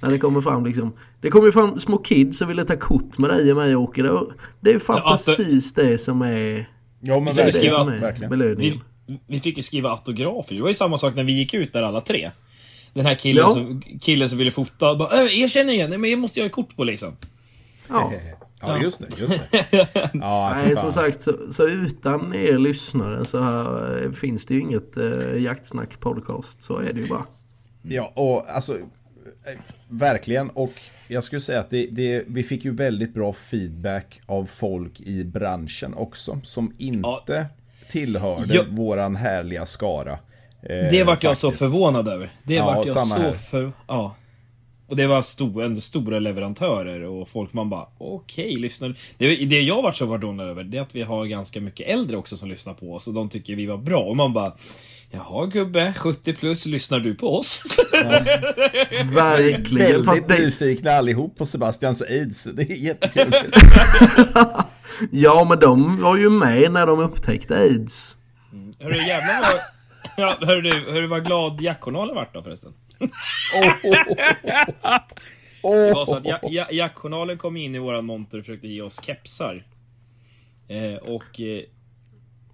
[0.00, 0.92] När det kommer fram liksom.
[1.20, 4.02] Det kommer ju fram små kids som vill ta kort med dig och mig Åke.
[4.02, 4.20] Det,
[4.60, 6.66] det är fan Ja, alltså- precis det som är
[7.00, 8.30] Ja men det är det skriva- som är verkligen.
[8.30, 8.80] belöningen.
[9.06, 10.54] Vi, vi fick ju skriva autografer.
[10.54, 12.30] Det var ju samma sak när vi gick ut där alla tre.
[12.94, 13.54] Den här killen, Ja.
[13.54, 16.76] som, killen som ville fota, bara äh, jag känner igen, men jag måste göra kort
[16.76, 17.16] på liksom.
[17.88, 18.12] Ja.
[18.60, 19.88] Ja just det, just det.
[20.12, 24.60] Ja, Nej, som sagt, så, så utan er lyssnare så här, eh, finns det ju
[24.60, 26.62] inget eh, jaktsnack podcast.
[26.62, 27.24] Så är det ju bara.
[27.82, 28.76] Ja, och alltså
[29.88, 30.50] verkligen.
[30.50, 30.72] Och
[31.08, 35.24] jag skulle säga att det, det, vi fick ju väldigt bra feedback av folk i
[35.24, 36.40] branschen också.
[36.44, 37.46] Som inte
[37.90, 38.62] tillhörde Ja.
[38.70, 40.12] våran härliga skara.
[40.62, 41.58] Eh, Det vart jag så faktiskt.
[41.58, 42.30] förvånad över.
[42.42, 43.32] Det Ja, vart jag så här.
[43.32, 43.72] för...
[43.88, 44.14] Ja.
[44.88, 49.60] Och det var stor, ändå stora leverantörer och folk man bara okej, lyssnar det, det
[49.60, 52.48] jag vart så förvånad över det är att vi har ganska mycket äldre också som
[52.48, 54.52] lyssnar på oss och de tycker vi var bra och man bara
[55.10, 57.78] Jaha gubbe, 70 plus, lyssnar du på oss?
[59.14, 59.78] Verkligen.
[59.78, 62.44] Väldigt Fast det, nyfikna allihop på Sebastians aids.
[62.44, 63.32] Det är jättekul.
[65.10, 68.16] ja, men de var ju med när de upptäckte aids.
[68.80, 69.60] Hörru jävlar vad...
[70.16, 72.72] Ja, hörru du, hörru vad glad jackjournalen vart då förresten?
[75.62, 78.82] Det var så att ja, ja, jackjournalen kom in i våran monter och försökte ge
[78.82, 79.62] oss kepsar.
[80.68, 81.40] Eh, och...
[81.40, 81.62] Eh,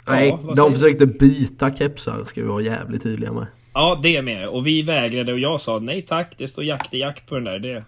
[0.07, 3.47] Nej, vad de säger- försökte byta kepsar, ska vi vara jävligt tydliga med.
[3.75, 4.49] Ja, det är med.
[4.49, 7.45] Och vi vägrade och jag sa nej tack, det står jakt i jakt på den
[7.45, 7.59] där.
[7.59, 7.85] Det...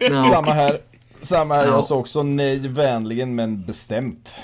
[0.00, 0.78] Ja, Samma här.
[1.22, 1.66] Samma här.
[1.66, 1.70] Ja.
[1.72, 4.38] Jag sa också nej vänligen men bestämt.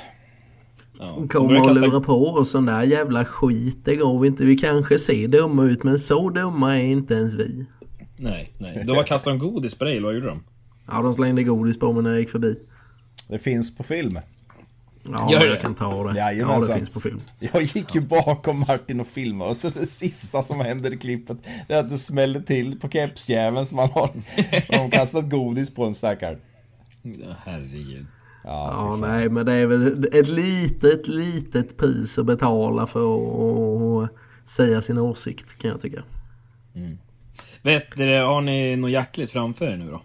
[1.05, 3.79] Ja, de Kommer och kasta- lura på oss sån där jävla skit.
[3.85, 4.45] Det går vi inte.
[4.45, 7.67] Vi kanske ser dumma ut, men så dumma är inte ens vi.
[8.17, 8.85] Nej, nej.
[8.87, 10.43] Då var kastade de godis på dig, eller vad gjorde de?
[10.91, 12.57] Ja, de slängde godis på mig när jag gick förbi.
[13.29, 14.19] Det finns på film.
[15.05, 15.47] Ja, Gör det?
[15.47, 16.19] jag kan ta det.
[16.19, 16.71] Ja, Jajamensan.
[16.71, 17.21] det finns på film.
[17.53, 21.37] Jag gick ju bakom Martin och filmade och så det sista som händer i klippet
[21.69, 24.11] det är att det smäller till på kepsjäveln som man har.
[24.69, 26.37] De har kastat godis på en stackare.
[27.03, 28.07] Ja, herregud.
[28.45, 34.11] Ja, Ja, nej, men det är väl ett litet, litet pris att betala för att
[34.45, 36.03] säga sin åsikt, kan jag tycka.
[37.63, 40.03] Vet du, har ni något jaktligt framför er nu då?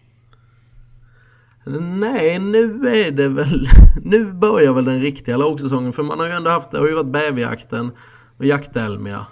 [1.79, 3.67] Nej, nu är det väl...
[4.03, 6.71] Nu börjar väl den riktiga lågsäsongen för man har ju ändå haft...
[6.71, 7.91] Det har ju varit bäverjakten
[8.38, 9.27] och jaktälmiga.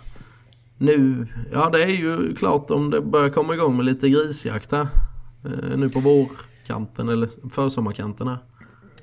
[0.77, 1.27] Nu...
[1.51, 4.87] Ja, det är ju klart om det börjar komma igång med lite grisjakt här.
[5.45, 8.37] Eh, nu på vårkanten eller försommarkanten här.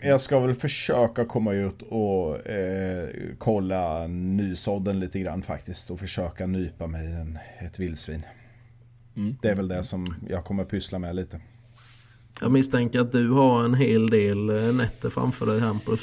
[0.05, 5.91] Jag ska väl försöka komma ut och eh, kolla nysådden lite grann faktiskt.
[5.91, 8.23] Och försöka nypa mig en, ett vildsvin.
[9.17, 9.37] Mm.
[9.43, 11.41] Det är väl det som jag kommer pyssla med lite.
[12.41, 16.01] Jag misstänker att du har en hel del eh, nätter framför dig Hampus.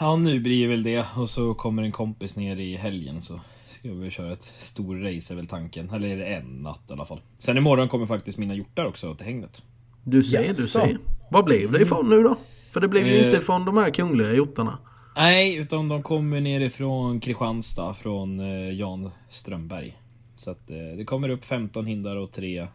[0.00, 1.04] Ja, nu blir det väl det.
[1.16, 5.34] Och så kommer en kompis ner i helgen så ska vi köra ett stor race
[5.34, 5.90] är väl tanken.
[5.90, 7.20] Eller är det en natt i alla fall.
[7.38, 9.62] Sen imorgon kommer faktiskt mina hjortar också till hängnet.
[10.04, 10.62] Du ser, du Jaså?
[10.62, 10.98] ser.
[11.30, 12.36] Vad blev det ifrån nu då?
[12.70, 13.26] För det blev ju Eh.
[13.26, 14.78] inte från de här kungliga hjortarna.
[15.16, 19.96] Nej, utan de kommer nerifrån Kristianstad, från eh, Jan Strömberg.
[20.36, 22.66] Så att eh, det kommer upp 15 hindar och tre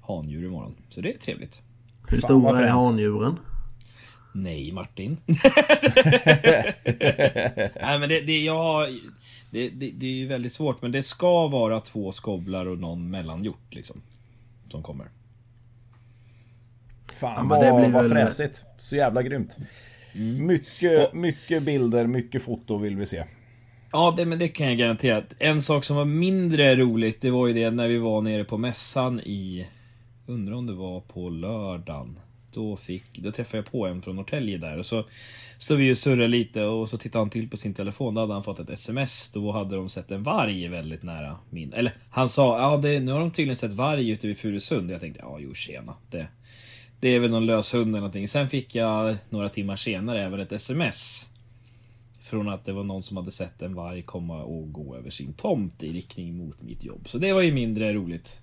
[0.00, 0.74] handjur imorgon.
[0.88, 1.62] Så det är trevligt.
[2.08, 3.38] Hur Fan, stora är handjuren?
[4.32, 5.16] Nej, Martin.
[7.82, 8.88] Nej, men det, det, jag,
[9.52, 13.10] det, det, det är ju väldigt svårt, men det ska vara två skovlar och någon
[13.10, 14.00] mellanhjort liksom.
[14.68, 15.06] Som kommer.
[17.24, 18.64] Fan Ja, vad, vad fräsigt.
[18.78, 19.56] Så jävla grymt.
[20.38, 23.24] Mycket, mycket bilder, mycket foto vill vi se.
[23.92, 25.22] Ja, det, men det kan jag garantera.
[25.38, 28.58] En sak som var mindre roligt, det var ju det när vi var nere på
[28.58, 29.66] mässan i...
[30.26, 32.18] Undrar om det var på lördagen.
[32.52, 35.04] Då, fick, då träffade jag på en från Norrtälje där och så
[35.58, 38.14] stod vi och surrade lite och så tittade han till på sin telefon.
[38.14, 39.32] Då hade han fått ett sms.
[39.32, 41.72] Då hade de sett en varg väldigt nära min...
[41.72, 44.90] Eller han sa, ja det, nu har de tydligen sett varg ute vid Furusund.
[44.90, 45.94] Jag tänkte, ja jo tjena.
[46.10, 46.26] Det,
[47.00, 48.28] det är väl någon lös hund eller någonting.
[48.28, 51.30] Sen fick jag några timmar senare även ett sms.
[52.20, 55.32] Från att det var någon som hade sett en varg komma och gå över sin
[55.32, 57.08] tomt i riktning mot mitt jobb.
[57.08, 58.40] Så det var ju mindre roligt.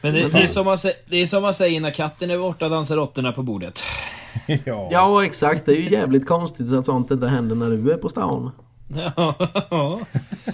[0.00, 2.68] Men det, det, är, som man, det är som man säger när katten är borta
[2.68, 3.82] dansar råttorna på bordet.
[4.64, 4.88] ja.
[4.92, 5.66] Ja, exakt.
[5.66, 8.50] Det är ju jävligt konstigt att sånt inte händer när du är på stan.
[8.94, 10.00] Ja.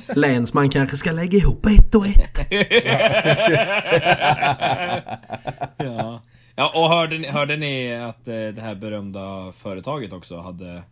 [0.15, 2.39] Länsman kanske ska lägga ihop ett och ett.
[5.77, 6.23] ja.
[6.59, 10.83] Ja, och hörde ni, hörde ni att eh, det här berömda företaget också hade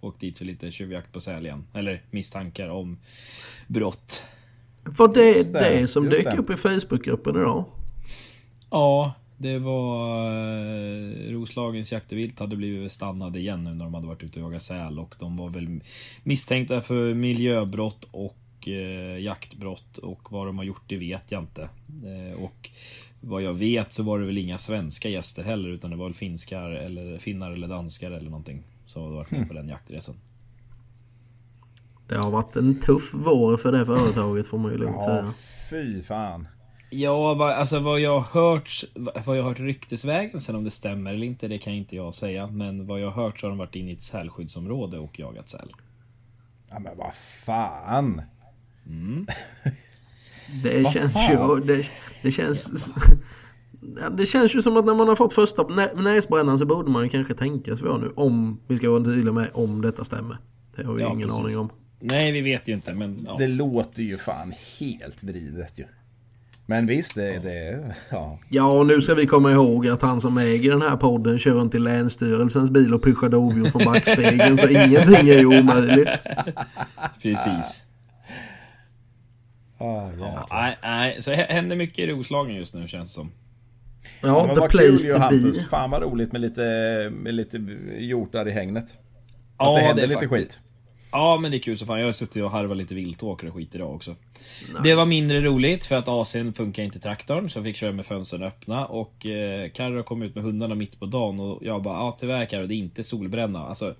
[0.00, 1.66] åkt dit för lite tjuvjakt på säl igen?
[1.74, 2.98] Eller misstankar om
[3.66, 4.26] brott.
[4.84, 6.36] Var det Just det, det som dök det.
[6.36, 7.64] upp i Facebookgruppen idag?
[8.70, 10.26] Ja, det var...
[10.26, 14.40] Eh, Roslagens jakt och vilt hade blivit stannade igen nu när de hade varit ute
[14.40, 15.80] och jagat säl och de var väl
[16.22, 21.62] misstänkta för miljöbrott och eh, jaktbrott och vad de har gjort det vet jag inte.
[21.88, 22.70] Eh, och
[23.20, 26.14] vad jag vet så var det väl inga svenska gäster heller utan det var väl
[26.14, 30.14] finskar eller finnar eller danskar eller någonting som hade varit med på den jaktresan.
[32.08, 35.32] Det har varit en tuff vår för det företaget får man ju lugnt ja, säga.
[35.70, 36.48] fy fan.
[36.90, 40.70] Ja, vad, alltså vad jag har hört, vad jag har hört ryktesvägen, sen om det
[40.70, 42.46] stämmer eller inte, det kan inte jag säga.
[42.46, 45.48] Men vad jag har hört så har de varit inne i ett sälskyddsområde och jagat
[45.48, 45.72] säl.
[46.70, 48.22] Ja men vad fan.
[50.62, 51.60] Det Vad känns fan?
[51.66, 51.76] ju...
[51.76, 51.86] Det,
[52.22, 52.90] det känns...
[54.00, 56.90] Ja, Det känns ju som att när man har fått första nä- näsbrännan så borde
[56.90, 60.04] man ju kanske tänka sig för nu om vi ska vara tydliga med om detta
[60.04, 60.36] stämmer.
[60.76, 61.44] Det har vi Ja, ingen precis.
[61.44, 61.70] aning om.
[62.00, 63.36] Nej, vi vet ju inte, men ja.
[63.38, 65.84] Det låter ju fan helt vridet ju.
[66.66, 68.38] Men visst, det, det ja.
[68.48, 71.50] Ja, och nu ska vi komma ihåg att han som äger den här podden kör
[71.52, 76.08] runt i Länsstyrelsens bil och pushar dovdjur från backspegeln så ingenting är ju omöjligt.
[77.22, 77.84] Precis.
[79.80, 83.32] Ah, Ja, nej, nej, så händer mycket i Roslagen just nu känns det som.
[84.22, 85.68] Ja, men the kul place ju to be.
[85.70, 86.62] Fan vad roligt med lite,
[87.12, 87.58] med lite
[87.98, 88.84] hjortar i hängnet.
[88.84, 88.96] Att
[89.58, 90.60] Ja, det händer det är lite faktiskt- skit.
[91.12, 91.98] Ja, men det är kul så fan.
[91.98, 94.16] Jag har suttit och harvat lite viltåker och skit idag också.
[94.84, 97.92] Det var mindre roligt för att AC'n funkar inte i traktorn, så jag fick köra
[97.92, 98.86] med fönstren öppna.
[98.86, 102.44] Och eh, Carro kom ut med hundarna mitt på dagen och jag bara, ja tyvärr
[102.44, 103.58] Carro, det är inte solbränna.
[103.66, 103.94] Alltså,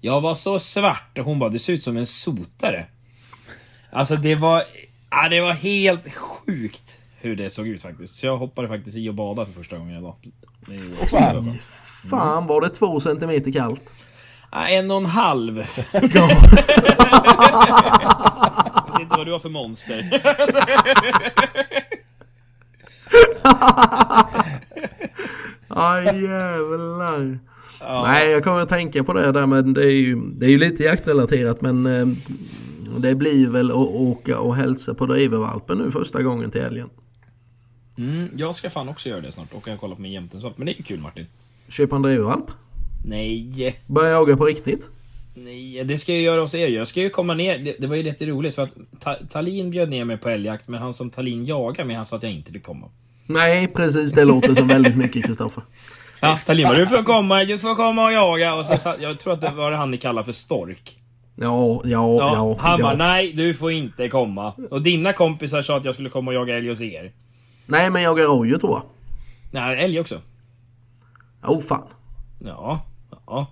[0.00, 2.86] jag var så svart och hon bara, du ser ut som en sotare.
[3.90, 4.64] Alltså det var,
[5.22, 8.16] ja, det var helt sjukt hur det såg ut faktiskt.
[8.16, 10.14] Så jag hoppade faktiskt i och badade för första gången idag.
[10.66, 11.42] Fan.
[11.42, 11.64] superskönt.
[12.10, 13.82] Fan var det två centimeter kallt.
[14.52, 15.66] Ja, en och en halv.
[15.92, 16.14] Jag vet
[19.00, 20.10] inte vad du har för monster.
[25.68, 27.38] Aj jävlar.
[28.02, 30.58] Nej, jag kommer att tänka på det där men det är ju, det är ju
[30.58, 32.06] lite jaktrelaterat men eh,
[33.00, 36.90] det blir väl att åka och hälsa på drivervalpen nu första gången till helgen.
[37.98, 39.52] Mm, jag ska fan också göra det snart.
[39.52, 40.58] Och jag kolla på min jämtensvalp.
[40.58, 41.26] Men det är ju kul Martin.
[41.68, 42.50] Köpa en drivervalp.
[43.04, 43.76] Nej.
[43.86, 44.88] Börja jaga på riktigt.
[45.34, 46.68] Nej, det ska jag göra hos er.
[46.68, 47.58] Jag ska ju komma ner.
[47.58, 48.70] Det, det var ju lite roligt för att
[49.00, 52.16] Ta Talin bjöd ner mig på älgjakt, men han som Talin jagar mig, han sa
[52.16, 52.90] att jag inte fick komma.
[53.26, 54.12] Nej, precis.
[54.12, 55.62] Det låter som väldigt mycket Kristoffer.
[56.20, 58.54] Ja, Talin bara, du får komma, du får komma och jaga.
[58.54, 60.96] Och så, jag tror att det var det han ni kallar för stork.
[61.36, 62.56] Ja, ja, Ja, ja.
[62.58, 62.82] han ja.
[62.86, 64.52] bara, nej, du får inte komma.
[64.70, 67.12] Och dina kompisar sa att jag skulle komma och jaga älg hos er.
[67.68, 68.82] Nej, men jag är rådjur tror jag.
[69.50, 70.20] Nej, älg också.
[71.42, 71.88] Oh fan.
[72.38, 72.86] Ja,
[73.26, 73.46] ja.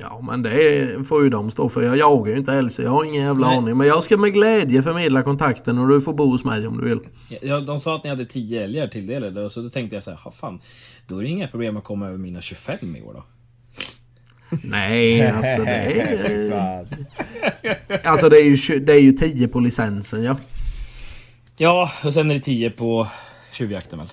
[0.00, 1.82] Ja, men det får ju de stå för.
[1.82, 3.56] Jag jagar ju inte älg så jag har ingen jävla Nej.
[3.56, 3.76] aning.
[3.76, 6.84] Men jag ska med glädje förmedla kontakten och du får bo hos mig om du
[6.88, 6.98] vill.
[7.42, 10.10] Ja, de sa att ni hade 10 älgar tilldelade och så då tänkte jag så
[10.10, 10.60] här, "Ha, fan,
[11.06, 13.22] då är det inga problem att komma över mina 25 i år då.
[14.64, 16.84] Nej, alltså det är...
[18.04, 20.36] Alltså det är ju, det är ju 10 på licensen ja.
[21.56, 23.08] Ja, och sen är det 10 på
[23.52, 24.08] tjuvjakten väl.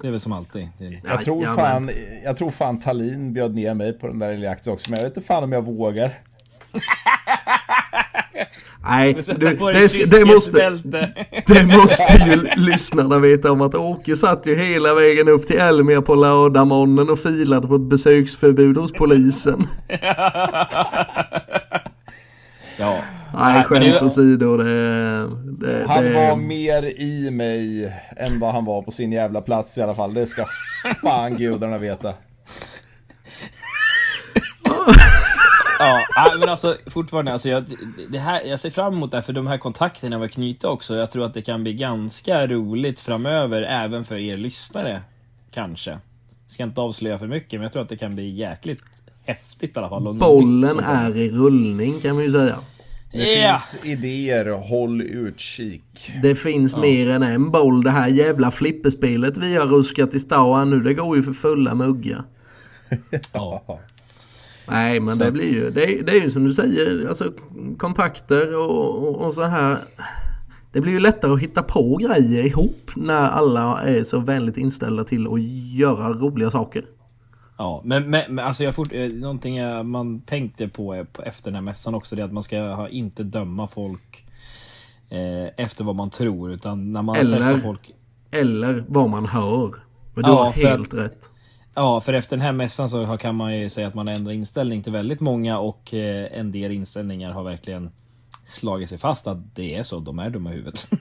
[0.00, 0.68] Det är väl som alltid.
[1.04, 1.90] Jag tror, fan,
[2.24, 5.16] jag tror fan Tallin bjöd ner mig på den där älgjakten också, men jag vet
[5.16, 6.10] inte fan om jag vågar.
[8.82, 10.70] Nej, du, på det, det, måste,
[11.46, 16.02] det måste ju lyssnarna veta om att Åke satt ju hela vägen upp till Elmia
[16.02, 19.66] på lördagmorgonen och filade på ett besöksförbud hos polisen.
[22.78, 22.98] Ja.
[23.34, 24.56] Nej, skämt åsido.
[24.56, 24.64] Det,
[25.44, 29.78] det, Han det, var mer i mig än vad han var på sin jävla plats
[29.78, 30.14] i alla fall.
[30.14, 30.44] Det ska
[31.02, 32.14] fan gudarna veta.
[35.78, 37.64] Ja, men alltså fortfarande, alltså jag,
[38.08, 40.94] det här, jag ser fram emot det här för de här kontakterna vi knyta också.
[40.94, 45.00] Jag tror att det kan bli ganska roligt framöver, även för er lyssnare.
[45.50, 45.98] Kanske.
[46.46, 48.82] Ska inte avslöja för mycket, men jag tror att det kan bli jäkligt
[49.24, 50.14] häftigt i alla fall.
[50.14, 51.04] Bollen nytt som kommer.
[51.10, 52.56] är i rullning kan man ju säga.
[53.12, 53.56] Det Ja.
[53.56, 56.10] finns idéer, håll utkik.
[56.22, 57.82] Det finns mer än en boll.
[57.84, 61.74] Det här jävla flipperspelet vi har ruskat i stan nu, det går ju för fulla
[61.74, 62.22] muggar.
[63.32, 63.62] Ja.
[64.68, 67.08] Nej, men Så det att- blir ju, det, är- det är ju som du säger,
[67.08, 67.32] alltså
[67.78, 69.78] kontakter och, och, och så här.
[70.72, 75.04] Det blir ju lättare att hitta på grejer ihop när alla är så vänligt inställda
[75.04, 75.42] till att
[75.78, 76.84] göra roliga saker.
[77.58, 81.54] Ja, men, men, men alltså jag fort, eh, någonting jag, man tänkte på, efter den
[81.54, 84.24] här mässan också, det är att man ska inte döma folk
[85.10, 87.90] eh, efter vad man tror, utan när man Eller- träffar folk
[88.30, 89.74] Eller vad man hör.
[90.14, 91.30] Men du Ja, har helt rätt.
[91.74, 94.14] Ja, för efter den här mässan så har- kan man ju säga att man har
[94.14, 97.90] ändrat inställning till väldigt många och eh, en del inställningar har verkligen
[98.46, 100.88] slagit sig fast att det är så, de är dumma i huvudet.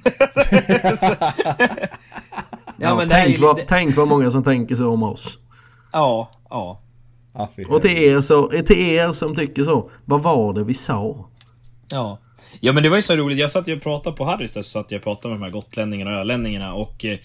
[2.77, 5.37] Ja, är tänk, vad, tänk vad många som tänker så om oss.
[5.91, 6.79] Ja, ja.
[7.33, 11.29] Ah, Och till er, så, till er som tycker så, vad var det vi sa?
[11.91, 12.17] Ja.
[12.59, 14.61] Ja men det var ju så roligt, jag satt ju och pratade på Harrys där,
[14.61, 17.17] så satt jag och pratade med de här gotlänningarna och ölänningarna och eh,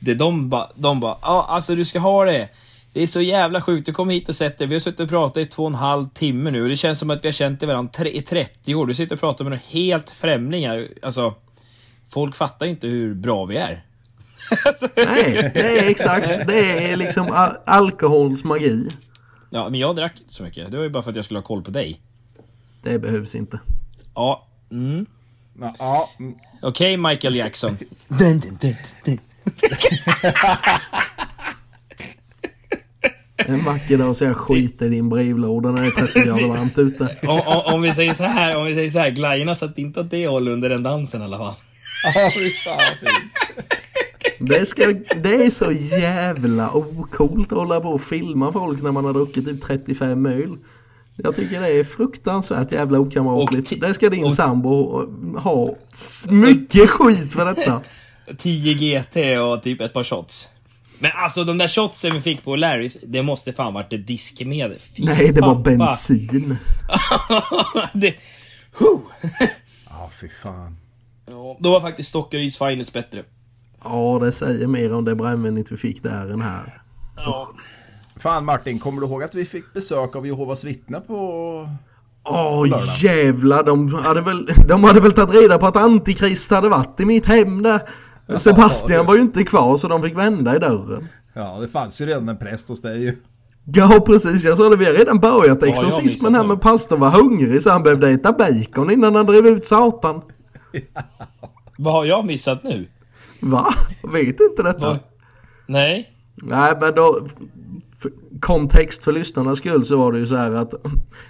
[0.00, 2.48] det de bara, de bara, ja alltså du ska ha det.
[2.92, 4.66] Det är så jävla sjukt, du kom hit och sett det.
[4.66, 6.98] Vi har suttit och pratat i två och en halv timme nu och det känns
[6.98, 8.86] som att vi har känt varandra i 30 år.
[8.86, 10.88] Du sitter och pratar med några helt främlingar.
[11.02, 11.34] Alltså,
[12.08, 13.84] folk fattar inte hur bra vi är.
[14.96, 16.26] Nej, det är exakt.
[16.46, 18.88] Det är liksom al- alkohols magi.
[19.50, 20.70] ja, men jag drack inte så mycket.
[20.70, 22.00] Det var ju bara för att jag skulle ha koll på dig.
[22.82, 23.60] Det behövs inte.
[24.14, 25.06] Ja, mm.
[25.60, 26.34] Ja, Ja, mm.
[26.62, 27.76] Okej Michael Jackson.
[33.50, 36.78] En vacker dag så jag skiter i din brevlåda när det är 30 grader varmt
[36.78, 37.16] ute.
[37.22, 40.00] om, om, om vi säger så här, om vi säger så här, glajjorna satt inte
[40.00, 41.54] åt det hållet under den dansen i alla fall.
[42.14, 43.32] Ja, fy fan fint.
[44.38, 44.86] Det, ska,
[45.22, 49.44] det är så jävla ocoolt att hålla på och filma folk när man har druckit
[49.46, 50.56] typ 35 öl.
[51.16, 53.80] Jag tycker det är fruktansvärt jävla okamratligt.
[53.80, 55.02] Det ska din och- sambo
[55.38, 57.80] ha s- mycket skit för detta.
[58.38, 60.48] 10 GT och typ ett par shots.
[61.02, 64.78] Men alltså de där shotsen vi fick på Larrys, det måste fan varit ett diskmedel.
[64.96, 65.60] Fy Nej, det var pappa.
[65.76, 66.56] bensin.
[67.92, 68.14] det.
[69.90, 70.76] Ja, fy fan.
[71.30, 73.22] Ja, Då var faktiskt Stockaryds Finest bättre.
[73.84, 76.82] Ja, det säger mer om det brännvinet vi fick där än här.
[77.16, 77.50] Ja.
[78.16, 81.68] Fan Martin, kommer du ihåg att vi fick besök av Jehovas vittnen på...
[82.24, 82.86] Åh Lördag.
[83.02, 87.04] jävlar, de hade, väl, de hade väl tagit reda på att Antikrist hade varit i
[87.04, 87.80] mitt hem där.
[88.38, 91.08] Sebastian var ju inte kvar så de fick vända i dörren.
[91.34, 93.16] Ja, det fanns ju redan en präst hos dig ju.
[93.64, 97.62] Ja precis, jag sa det, vi har redan börjat exorcismen här men pastorn var hungrig
[97.62, 100.22] så han behövde äta bacon innan han drev ut satan.
[101.78, 102.88] Vad har jag missat nu?
[103.40, 103.74] Va?
[104.12, 104.86] Vet du inte detta?
[104.86, 104.98] Vad?
[105.66, 106.10] Nej?
[106.42, 107.20] Nej men då,
[107.98, 108.10] för,
[108.40, 110.74] kontext för lyssnarnas skull så var det ju så här att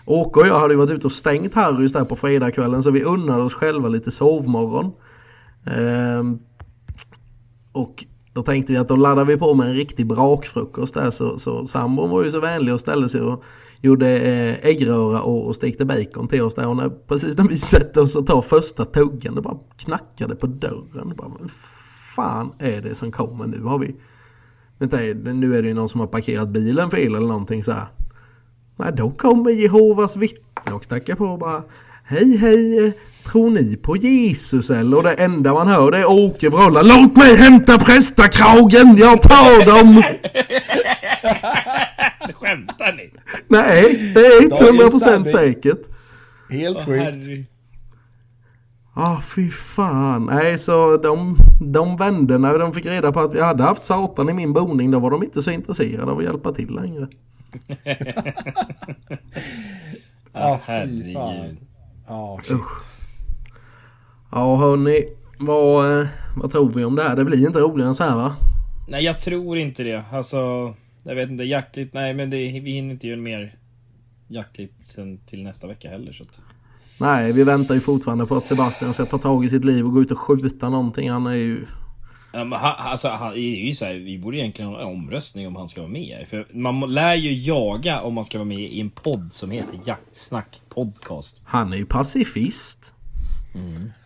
[0.04, 3.02] Åke och jag hade ju varit ute och stängt Harrys där på fredagskvällen så vi
[3.02, 4.92] unnade oss själva lite sovmorgon.
[5.66, 6.38] Ehm,
[7.72, 11.38] och då tänkte vi att då laddar vi på med en riktig brakfrukost där så,
[11.38, 13.44] så sambon var ju så vänlig och ställde sig och
[13.80, 16.66] gjorde eh, äggröra och, och stekte bacon till oss där.
[16.66, 20.46] Och när, precis när vi sätter oss och tar första tuggen, det bara knackade på
[20.46, 21.12] dörren.
[21.16, 21.50] Bara, vad
[22.14, 23.62] fan är det som kommer nu?
[23.62, 23.96] Har vi...
[24.78, 24.96] Vänta,
[25.32, 27.86] nu är det ju någon som har parkerat bilen fel eller någonting så här.
[28.76, 31.62] Nej, då kommer Jehovas vittne och knackar på och bara
[32.04, 32.92] Hej hej, eh,
[33.24, 34.96] tror ni på Jesus eller?
[34.96, 39.66] Och det enda man hör det är Åke vråla Låt mig hämta prästakragen, jag tar
[39.66, 40.02] dem!
[42.34, 43.10] Skämtar ni?
[43.48, 45.26] Nej, det är Dagens 100% sanning.
[45.26, 45.80] säkert.
[46.50, 47.02] Helt sjukt.
[47.02, 47.44] herre.
[48.94, 50.26] Ah fy fan.
[50.26, 54.28] Nej så de, de vände när de fick reda på att vi hade haft Satan
[54.28, 54.90] i min boning.
[54.90, 57.08] Då var de inte så intresserade av att hjälpa till längre.
[60.32, 61.14] Ja, fy herregud.
[61.14, 61.56] fan.
[62.08, 62.56] Ja, shit.
[64.32, 65.08] Ja hörni,
[65.38, 67.16] vad, eh, vad tror vi om det här?
[67.16, 68.36] Det blir inte roligare än så här va?
[68.88, 70.04] Nej, jag tror inte det.
[70.12, 71.44] Alltså, jag vet inte.
[71.44, 73.58] Jaktligt, nej men det, vi hinner inte göra mer
[74.28, 76.12] jaktligt sen till nästa vecka heller.
[76.12, 76.40] Så att,
[77.00, 79.92] Nej, vi väntar ju fortfarande på att Sebastian ska ta tag i sitt liv och
[79.92, 81.10] gå ut och skjuta någonting.
[81.10, 81.66] Han är ju...
[82.32, 85.68] Men han, alltså, han ju så här, vi borde egentligen ha en omröstning om han
[85.68, 86.28] ska vara med.
[86.28, 89.78] För man lär ju jaga om man ska vara med i en podd som heter
[89.84, 91.42] Jaktsnack Podcast.
[91.44, 92.94] Han är ju pacifist.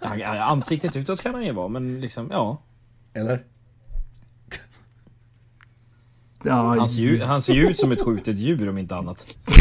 [0.00, 2.58] Han- han- Ansiktet utåt kan han ju vara, men liksom, ja.
[3.14, 3.42] Eller?
[6.46, 9.26] Ja, Han ser, ju, han ser ju ut som ett skjutet djur om inte annat.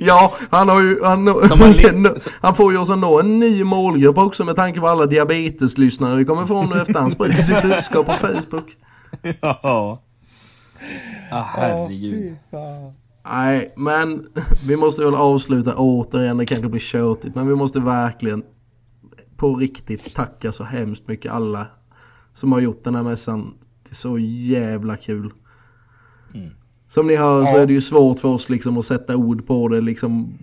[0.00, 1.04] ja han har ju...
[1.04, 4.88] Han, le- han får ju oss att nå en ny målgrupp också med tanke på
[4.88, 8.76] alla diabeteslyssnare vi kommer få nu efter han sprider sitt budskap på Facebook.
[9.40, 10.02] Ja.
[11.30, 12.36] Ah, herregud.
[13.30, 14.24] Nej, men
[14.68, 16.36] vi måste väl avsluta återigen.
[16.36, 18.42] Det kanske blir tjötigt, men vi måste verkligen
[19.36, 21.66] på riktigt tacka så hemskt mycket alla
[22.32, 23.54] som har gjort den här mässan.
[23.82, 25.32] Det är så jävla kul.
[26.88, 29.68] Som ni hör så är det ju svårt för oss liksom att sätta ord på
[29.68, 30.38] det liksom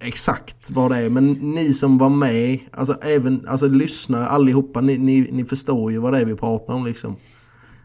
[0.00, 1.10] exakt vad det är.
[1.10, 5.98] Men ni som var med, alltså även alltså lyssnare allihopa, ni, ni, ni förstår ju
[5.98, 7.16] vad det är vi pratar om liksom.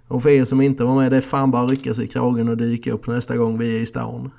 [0.07, 2.07] Och för er som inte var med, det är fan bara att rycka sig i
[2.07, 4.31] kragen och dyka upp nästa gång vi är i stan.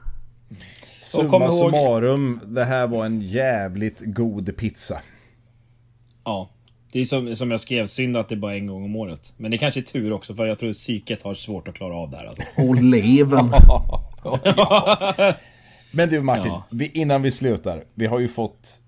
[1.00, 5.00] Summa ihåg- summarum, det här var en jävligt god pizza.
[6.24, 6.50] Ja.
[6.92, 9.34] Det är som, som jag skrev, synd att det är bara en gång om året.
[9.36, 12.10] Men det kanske är tur också, för jag tror psyket har svårt att klara av
[12.10, 12.26] det här.
[12.26, 12.42] Alltså.
[12.68, 13.50] Och leven.
[15.92, 16.64] Men du Martin, Ja.
[16.70, 17.84] vi, innan vi slutar.
[17.94, 18.82] Vi har ju fått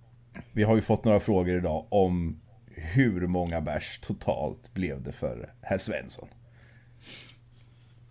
[0.52, 2.40] Vi har ju fått några frågor idag om
[2.74, 6.28] hur många bärs totalt blev det för herr Svensson?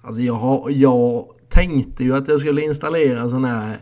[0.01, 3.77] Alltså jag, har, jag tänkte ju att jag skulle installera en sån här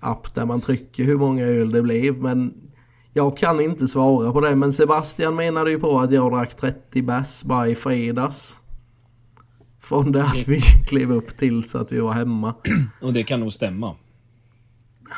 [0.00, 2.18] app där man trycker hur många öl det blev.
[2.18, 2.54] Men
[3.12, 4.56] jag kan inte svara på det.
[4.56, 8.60] Men Sebastian menade ju på att jag drack 30 bärs bara i fredags.
[9.80, 12.54] Från det att vi klev upp till så att vi var hemma.
[13.00, 13.94] Och det kan nog stämma.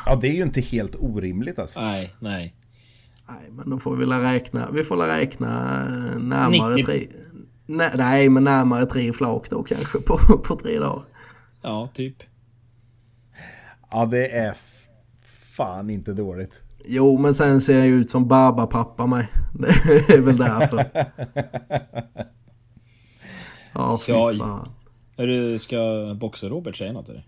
[0.05, 1.81] Ja, det är ju inte helt orimligt alltså.
[1.81, 2.55] Nej, nej.
[3.29, 4.69] Nej, men då får vi väl räkna.
[4.71, 5.83] Vi får väl räkna
[6.19, 6.85] närmare 90.
[6.85, 7.07] tre...
[7.77, 11.03] Nej, nej, men närmare tre flak då kanske på, på tre dagar.
[11.61, 12.15] Ja, typ.
[13.91, 14.55] Ja, det är
[15.55, 16.63] fan inte dåligt.
[16.85, 19.25] Jo, men sen ser jag ut som Barbapappa med.
[19.59, 20.85] Det är väl därför.
[23.73, 24.65] Ja, fy Ja, fan.
[25.17, 25.75] Är du, ska
[26.19, 27.27] Boxer-Robert säga något eller?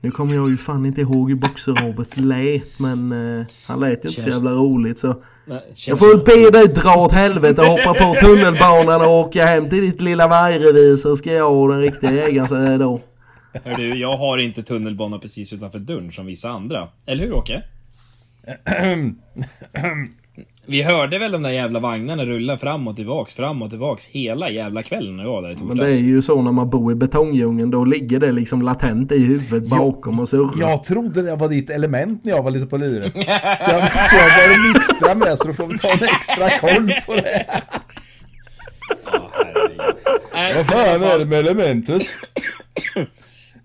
[0.00, 3.94] Nu kommer jag ju fan inte ihåg hur Boxer-Robert lät, men eh, han lät ju
[3.94, 5.22] inte så Känns- jävla roligt så.
[5.48, 9.46] Nej, Jag får väl be dig dra åt helvete och hoppa på tunnelbanan och åka
[9.46, 13.00] hem till ditt lilla vargrevir så ska jag och den riktiga jägaren säga då.
[13.64, 16.88] Hör du, jag har inte tunnelbana precis utanför dörren som vissa andra.
[17.06, 17.62] Eller hur Åke?
[20.68, 24.50] Vi hörde väl de där jävla vagnarna rulla fram och tillbaks, fram och tillbaks hela
[24.50, 25.80] jävla kvällen när jag var där i Men torsdags.
[25.80, 29.18] det är ju så när man bor i betongdjungeln, då ligger det liksom latent i
[29.24, 30.52] huvudet bakom och surrar.
[30.60, 33.12] Jag trodde det var ditt element när jag var lite på luret.
[33.14, 33.20] Så
[33.70, 37.14] jag, så jag var extra med så då får vi ta en extra koll på
[37.14, 37.46] det.
[40.56, 42.02] Vad fan är det med elementet?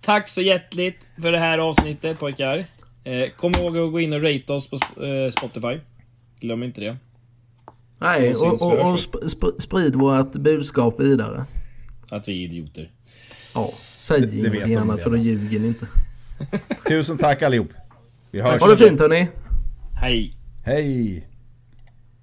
[0.02, 2.66] Tack så hjärtligt för det här avsnittet pojkar.
[3.04, 5.80] Eh, kom ihåg att gå in och rate oss på eh, Spotify.
[6.42, 6.98] Glöm inte det.
[7.98, 11.46] Nej, och, och, och sp sp sprid vårt budskap vidare.
[12.12, 12.92] Att vi är idioter.
[13.56, 15.88] Ja, säg det vet ingenting de annat för då ljuger ni inte.
[16.88, 17.70] Tusen tack allihop.
[18.32, 18.62] Vi hörs.
[18.62, 19.28] Ha det fint hörni!
[20.02, 20.32] Hej!
[20.66, 21.28] Hej!